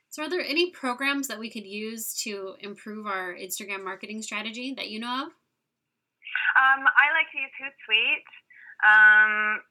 So, 0.10 0.24
are 0.24 0.30
there 0.30 0.44
any 0.44 0.72
programs 0.72 1.30
that 1.30 1.40
we 1.40 1.50
could 1.50 1.66
use 1.66 2.14
to 2.24 2.56
improve 2.60 3.06
our 3.06 3.34
Instagram 3.34 3.84
marketing 3.86 4.22
strategy 4.22 4.74
that 4.76 4.90
you 4.90 5.00
know 5.00 5.30
of? 5.30 5.32
Um, 6.58 6.84
I 6.84 7.14
like 7.16 7.30
to 7.32 7.40
use 7.40 7.56
Hootsuite. 7.62 8.28
Um, 8.82 9.62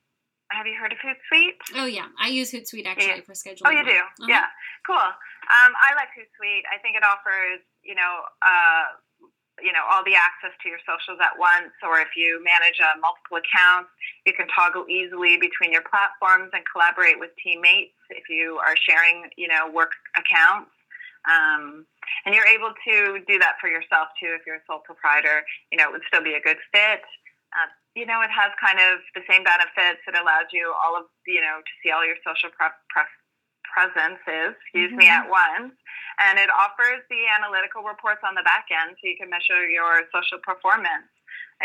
have 0.51 0.67
you 0.67 0.75
heard 0.75 0.93
of 0.93 0.99
Hootsuite? 0.99 1.59
Oh 1.77 1.87
yeah, 1.87 2.07
I 2.21 2.29
use 2.29 2.53
Hootsuite 2.53 2.87
actually 2.87 3.23
yeah. 3.23 3.27
for 3.27 3.33
scheduling. 3.33 3.67
Oh, 3.67 3.71
you 3.71 3.85
do? 3.85 3.99
Uh-huh. 3.99 4.27
Yeah, 4.29 4.47
cool. 4.87 4.97
Um, 4.97 5.73
I 5.79 5.95
like 5.97 6.11
Hootsuite. 6.15 6.67
I 6.71 6.79
think 6.83 6.97
it 6.97 7.05
offers, 7.05 7.63
you 7.83 7.95
know, 7.95 8.23
uh, 8.43 8.99
you 9.63 9.73
know 9.73 9.85
all 9.89 10.03
the 10.05 10.17
access 10.17 10.57
to 10.65 10.69
your 10.69 10.81
socials 10.89 11.21
at 11.21 11.37
once 11.39 11.73
or 11.85 12.01
if 12.01 12.17
you 12.17 12.41
manage 12.41 12.81
uh, 12.81 12.97
multiple 12.99 13.37
accounts 13.37 13.93
you 14.25 14.33
can 14.33 14.49
toggle 14.49 14.89
easily 14.89 15.37
between 15.37 15.73
your 15.73 15.85
platforms 15.85 16.51
and 16.53 16.65
collaborate 16.65 17.21
with 17.21 17.31
teammates 17.37 17.95
if 18.09 18.25
you 18.29 18.57
are 18.65 18.77
sharing 18.77 19.29
you 19.37 19.49
know 19.49 19.69
work 19.71 19.93
accounts 20.17 20.73
um, 21.29 21.85
and 22.25 22.35
you're 22.35 22.49
able 22.49 22.73
to 22.81 23.21
do 23.29 23.39
that 23.39 23.61
for 23.61 23.69
yourself 23.69 24.09
too 24.17 24.33
if 24.33 24.43
you're 24.49 24.65
a 24.65 24.67
sole 24.67 24.81
proprietor 24.81 25.45
you 25.71 25.77
know 25.77 25.89
it 25.89 25.93
would 25.93 26.07
still 26.09 26.25
be 26.25 26.35
a 26.35 26.41
good 26.41 26.59
fit 26.73 27.05
uh, 27.53 27.69
you 27.94 28.07
know 28.07 28.22
it 28.22 28.31
has 28.31 28.55
kind 28.61 28.79
of 28.79 29.03
the 29.14 29.24
same 29.26 29.42
benefits 29.42 30.03
it 30.07 30.14
allows 30.14 30.48
you 30.53 30.72
all 30.79 30.94
of 30.96 31.07
you 31.26 31.40
know 31.40 31.59
to 31.62 31.72
see 31.83 31.90
all 31.90 32.07
your 32.07 32.18
social 32.22 32.50
pre- 32.55 32.74
pre- 32.88 33.18
presences 33.66 34.55
excuse 34.62 34.90
mm-hmm. 34.90 35.03
me 35.03 35.09
at 35.09 35.26
once 35.26 35.74
and 36.20 36.37
it 36.37 36.53
offers 36.53 37.00
the 37.09 37.24
analytical 37.33 37.81
reports 37.81 38.20
on 38.20 38.37
the 38.37 38.44
back 38.44 38.68
end 38.68 38.92
so 39.00 39.09
you 39.09 39.16
can 39.16 39.33
measure 39.33 39.64
your 39.64 40.05
social 40.12 40.37
performance. 40.44 41.09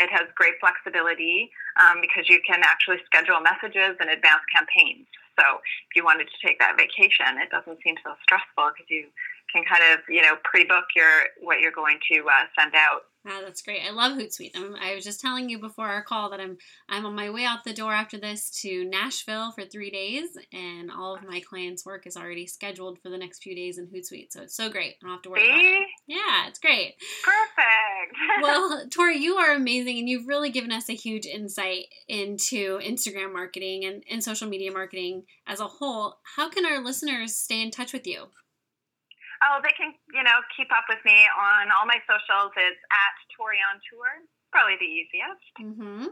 It 0.00 0.08
has 0.08 0.32
great 0.32 0.56
flexibility 0.60 1.52
um, 1.76 2.00
because 2.00 2.28
you 2.28 2.40
can 2.40 2.64
actually 2.64 3.04
schedule 3.04 3.40
messages 3.44 4.00
and 4.00 4.08
advance 4.08 4.44
campaigns. 4.48 5.08
So 5.36 5.60
if 5.60 5.92
you 5.92 6.04
wanted 6.04 6.32
to 6.32 6.38
take 6.40 6.56
that 6.60 6.80
vacation, 6.80 7.36
it 7.36 7.52
doesn't 7.52 7.80
seem 7.84 8.00
so 8.00 8.16
stressful 8.24 8.72
because 8.72 8.88
you 8.88 9.12
can 9.52 9.64
kind 9.64 9.82
of 9.92 10.00
you 10.08 10.22
know 10.22 10.34
pre-book 10.44 10.84
your 10.94 11.10
what 11.40 11.60
you're 11.60 11.72
going 11.72 11.98
to 12.10 12.20
uh, 12.20 12.46
send 12.58 12.74
out 12.74 13.02
Wow, 13.26 13.40
that's 13.44 13.62
great. 13.62 13.80
I 13.84 13.90
love 13.90 14.12
Hootsuite. 14.12 14.52
I'm, 14.54 14.76
I 14.76 14.94
was 14.94 15.02
just 15.02 15.20
telling 15.20 15.50
you 15.50 15.58
before 15.58 15.88
our 15.88 16.02
call 16.02 16.30
that 16.30 16.38
I'm 16.38 16.58
I'm 16.88 17.04
on 17.04 17.16
my 17.16 17.28
way 17.28 17.44
out 17.44 17.64
the 17.64 17.72
door 17.72 17.92
after 17.92 18.18
this 18.18 18.50
to 18.62 18.84
Nashville 18.84 19.50
for 19.50 19.64
three 19.64 19.90
days, 19.90 20.38
and 20.52 20.92
all 20.92 21.16
of 21.16 21.24
my 21.24 21.40
clients' 21.40 21.84
work 21.84 22.06
is 22.06 22.16
already 22.16 22.46
scheduled 22.46 23.00
for 23.00 23.08
the 23.08 23.18
next 23.18 23.42
few 23.42 23.56
days 23.56 23.78
in 23.78 23.88
Hootsuite. 23.88 24.30
So 24.30 24.42
it's 24.42 24.56
so 24.56 24.70
great. 24.70 24.94
I 25.02 25.06
don't 25.06 25.10
have 25.10 25.22
to 25.22 25.30
worry 25.30 25.48
about 25.48 25.64
it. 25.64 25.88
Yeah, 26.06 26.46
it's 26.46 26.60
great. 26.60 26.94
Perfect. 27.24 28.16
well, 28.42 28.86
Tori, 28.90 29.16
you 29.16 29.34
are 29.38 29.56
amazing, 29.56 29.98
and 29.98 30.08
you've 30.08 30.28
really 30.28 30.50
given 30.50 30.70
us 30.70 30.88
a 30.88 30.94
huge 30.94 31.26
insight 31.26 31.86
into 32.06 32.78
Instagram 32.78 33.32
marketing 33.32 33.86
and, 33.86 34.04
and 34.08 34.22
social 34.22 34.48
media 34.48 34.70
marketing 34.70 35.24
as 35.48 35.58
a 35.58 35.66
whole. 35.66 36.18
How 36.36 36.48
can 36.48 36.64
our 36.64 36.80
listeners 36.80 37.34
stay 37.34 37.60
in 37.60 37.72
touch 37.72 37.92
with 37.92 38.06
you? 38.06 38.26
Oh, 39.44 39.60
they 39.62 39.72
can, 39.76 39.92
you 40.12 40.22
know, 40.22 40.38
keep 40.56 40.68
up 40.72 40.88
with 40.88 41.00
me 41.04 41.28
on 41.28 41.68
all 41.74 41.84
my 41.84 42.00
socials. 42.08 42.52
It's 42.56 42.80
at 42.88 43.14
Tori 43.36 43.58
on 43.60 43.80
Tour. 43.90 44.24
Probably 44.52 44.76
the 44.80 44.88
easiest. 44.88 45.44
Mm-hmm. 45.60 46.06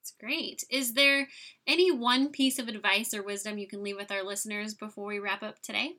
That's 0.00 0.14
great. 0.18 0.64
Is 0.70 0.94
there 0.94 1.28
any 1.66 1.90
one 1.90 2.30
piece 2.30 2.58
of 2.58 2.68
advice 2.68 3.12
or 3.12 3.22
wisdom 3.22 3.58
you 3.58 3.68
can 3.68 3.82
leave 3.82 3.96
with 3.96 4.10
our 4.10 4.22
listeners 4.22 4.74
before 4.74 5.06
we 5.06 5.18
wrap 5.18 5.42
up 5.42 5.60
today? 5.60 5.98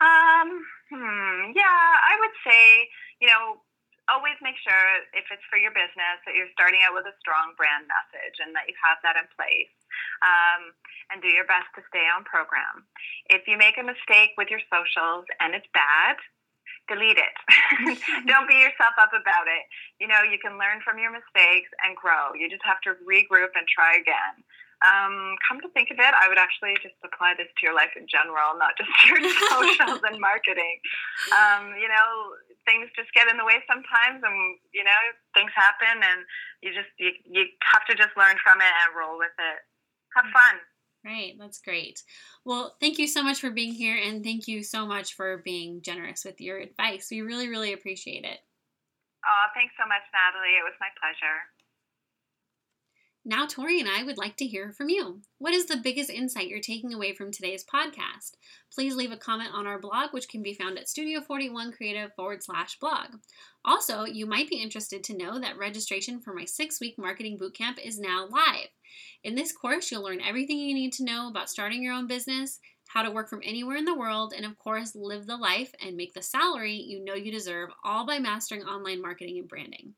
Um, 0.00 0.48
hmm, 0.90 1.52
yeah, 1.54 1.88
I 2.00 2.16
would 2.20 2.36
say, 2.44 2.88
you 3.20 3.28
know, 3.28 3.60
always 4.08 4.38
make 4.42 4.58
sure 4.62 4.82
if 5.14 5.26
it's 5.30 5.46
for 5.50 5.58
your 5.58 5.74
business 5.74 6.18
that 6.24 6.34
you're 6.34 6.52
starting 6.54 6.80
out 6.86 6.94
with 6.94 7.06
a 7.10 7.16
strong 7.22 7.54
brand 7.58 7.86
message 7.90 8.38
and 8.42 8.54
that 8.54 8.70
you 8.70 8.74
have 8.78 8.98
that 9.02 9.18
in 9.18 9.26
place 9.34 9.75
um, 10.22 10.72
and 11.10 11.22
do 11.22 11.28
your 11.30 11.46
best 11.46 11.70
to 11.76 11.82
stay 11.88 12.06
on 12.10 12.24
program. 12.24 12.84
If 13.30 13.46
you 13.46 13.56
make 13.56 13.78
a 13.78 13.86
mistake 13.86 14.34
with 14.36 14.50
your 14.50 14.62
socials 14.70 15.24
and 15.40 15.54
it's 15.54 15.68
bad 15.74 16.16
delete 16.88 17.18
it. 17.18 17.34
Don't 18.30 18.46
beat 18.46 18.62
yourself 18.62 18.94
up 18.98 19.10
about 19.10 19.46
it. 19.50 19.66
You 19.98 20.06
know 20.06 20.22
you 20.22 20.38
can 20.38 20.58
learn 20.58 20.82
from 20.86 20.98
your 20.98 21.10
mistakes 21.10 21.70
and 21.82 21.98
grow. 21.98 22.34
You 22.34 22.48
just 22.48 22.62
have 22.62 22.80
to 22.86 22.94
regroup 23.02 23.54
and 23.58 23.66
try 23.66 23.98
again. 23.98 24.42
Um, 24.84 25.40
come 25.40 25.56
to 25.64 25.72
think 25.72 25.88
of 25.88 25.96
it, 25.96 26.12
I 26.12 26.28
would 26.28 26.36
actually 26.36 26.76
just 26.84 27.00
apply 27.00 27.32
this 27.40 27.48
to 27.48 27.62
your 27.64 27.72
life 27.72 27.96
in 27.96 28.04
general, 28.04 28.60
not 28.60 28.76
just 28.76 28.92
your 29.08 29.24
socials 29.48 30.04
and 30.04 30.20
marketing. 30.20 30.76
Um, 31.32 31.72
you 31.80 31.88
know, 31.88 32.36
things 32.68 32.92
just 32.92 33.08
get 33.16 33.24
in 33.24 33.40
the 33.40 33.48
way 33.48 33.64
sometimes, 33.64 34.20
and 34.20 34.36
you 34.76 34.84
know, 34.84 35.00
things 35.32 35.48
happen, 35.56 36.04
and 36.04 36.20
you 36.60 36.76
just 36.76 36.92
you, 37.00 37.16
you 37.24 37.48
have 37.72 37.88
to 37.88 37.96
just 37.96 38.12
learn 38.20 38.36
from 38.44 38.60
it 38.60 38.68
and 38.84 38.92
roll 38.92 39.16
with 39.16 39.32
it. 39.40 39.64
Have 40.16 40.32
fun. 40.32 40.60
Right, 41.04 41.36
that's 41.38 41.60
great. 41.60 42.02
Well, 42.44 42.74
thank 42.80 42.98
you 42.98 43.06
so 43.06 43.22
much 43.22 43.38
for 43.38 43.50
being 43.50 43.72
here, 43.72 43.96
and 43.96 44.24
thank 44.24 44.48
you 44.48 44.64
so 44.64 44.86
much 44.86 45.14
for 45.14 45.38
being 45.38 45.82
generous 45.82 46.24
with 46.24 46.40
your 46.40 46.58
advice. 46.58 47.08
We 47.10 47.20
really, 47.20 47.48
really 47.48 47.72
appreciate 47.72 48.24
it. 48.24 48.40
Oh, 49.22 49.44
thanks 49.54 49.74
so 49.78 49.86
much, 49.86 50.02
Natalie. 50.10 50.58
It 50.58 50.64
was 50.64 50.74
my 50.80 50.88
pleasure. 50.98 51.46
Now, 53.28 53.44
Tori 53.44 53.80
and 53.80 53.88
I 53.88 54.04
would 54.04 54.18
like 54.18 54.36
to 54.36 54.46
hear 54.46 54.70
from 54.70 54.88
you. 54.88 55.20
What 55.38 55.52
is 55.52 55.66
the 55.66 55.78
biggest 55.78 56.10
insight 56.10 56.46
you're 56.46 56.60
taking 56.60 56.94
away 56.94 57.12
from 57.12 57.32
today's 57.32 57.64
podcast? 57.64 58.36
Please 58.72 58.94
leave 58.94 59.10
a 59.10 59.16
comment 59.16 59.50
on 59.52 59.66
our 59.66 59.80
blog, 59.80 60.12
which 60.12 60.28
can 60.28 60.44
be 60.44 60.54
found 60.54 60.78
at 60.78 60.86
studio41creative 60.86 62.14
forward 62.14 62.44
slash 62.44 62.78
blog. 62.78 63.16
Also, 63.64 64.04
you 64.04 64.26
might 64.26 64.48
be 64.48 64.62
interested 64.62 65.02
to 65.02 65.16
know 65.16 65.40
that 65.40 65.58
registration 65.58 66.20
for 66.20 66.32
my 66.32 66.44
six 66.44 66.80
week 66.80 66.94
marketing 66.98 67.36
bootcamp 67.36 67.84
is 67.84 67.98
now 67.98 68.28
live. 68.30 68.68
In 69.24 69.34
this 69.34 69.50
course, 69.50 69.90
you'll 69.90 70.04
learn 70.04 70.20
everything 70.20 70.58
you 70.58 70.72
need 70.72 70.92
to 70.92 71.04
know 71.04 71.26
about 71.26 71.50
starting 71.50 71.82
your 71.82 71.94
own 71.94 72.06
business, 72.06 72.60
how 72.86 73.02
to 73.02 73.10
work 73.10 73.28
from 73.28 73.40
anywhere 73.42 73.76
in 73.76 73.86
the 73.86 73.98
world, 73.98 74.34
and 74.36 74.46
of 74.46 74.56
course, 74.56 74.94
live 74.94 75.26
the 75.26 75.36
life 75.36 75.74
and 75.84 75.96
make 75.96 76.14
the 76.14 76.22
salary 76.22 76.74
you 76.74 77.04
know 77.04 77.14
you 77.14 77.32
deserve, 77.32 77.70
all 77.82 78.06
by 78.06 78.20
mastering 78.20 78.62
online 78.62 79.02
marketing 79.02 79.36
and 79.40 79.48
branding. 79.48 79.94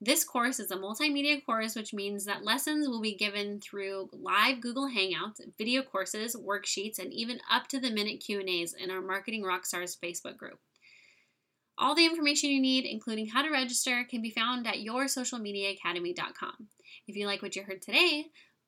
This 0.00 0.22
course 0.22 0.60
is 0.60 0.70
a 0.70 0.76
multimedia 0.76 1.44
course, 1.44 1.74
which 1.74 1.92
means 1.92 2.24
that 2.24 2.44
lessons 2.44 2.88
will 2.88 3.00
be 3.00 3.16
given 3.16 3.58
through 3.58 4.08
live 4.12 4.60
Google 4.60 4.88
Hangouts, 4.88 5.40
video 5.58 5.82
courses, 5.82 6.36
worksheets, 6.36 7.00
and 7.00 7.12
even 7.12 7.40
up 7.50 7.66
to 7.68 7.80
the 7.80 7.90
minute 7.90 8.22
Q&As 8.24 8.74
in 8.74 8.92
our 8.92 9.00
Marketing 9.00 9.42
Rockstars 9.42 9.98
Facebook 9.98 10.36
group. 10.36 10.60
All 11.76 11.96
the 11.96 12.06
information 12.06 12.50
you 12.50 12.60
need, 12.60 12.84
including 12.84 13.26
how 13.26 13.42
to 13.42 13.50
register, 13.50 14.04
can 14.08 14.22
be 14.22 14.30
found 14.30 14.68
at 14.68 14.76
yoursocialmediaacademy.com. 14.76 16.68
If 17.08 17.16
you 17.16 17.26
like 17.26 17.42
what 17.42 17.56
you 17.56 17.64
heard 17.64 17.82
today, 17.82 18.26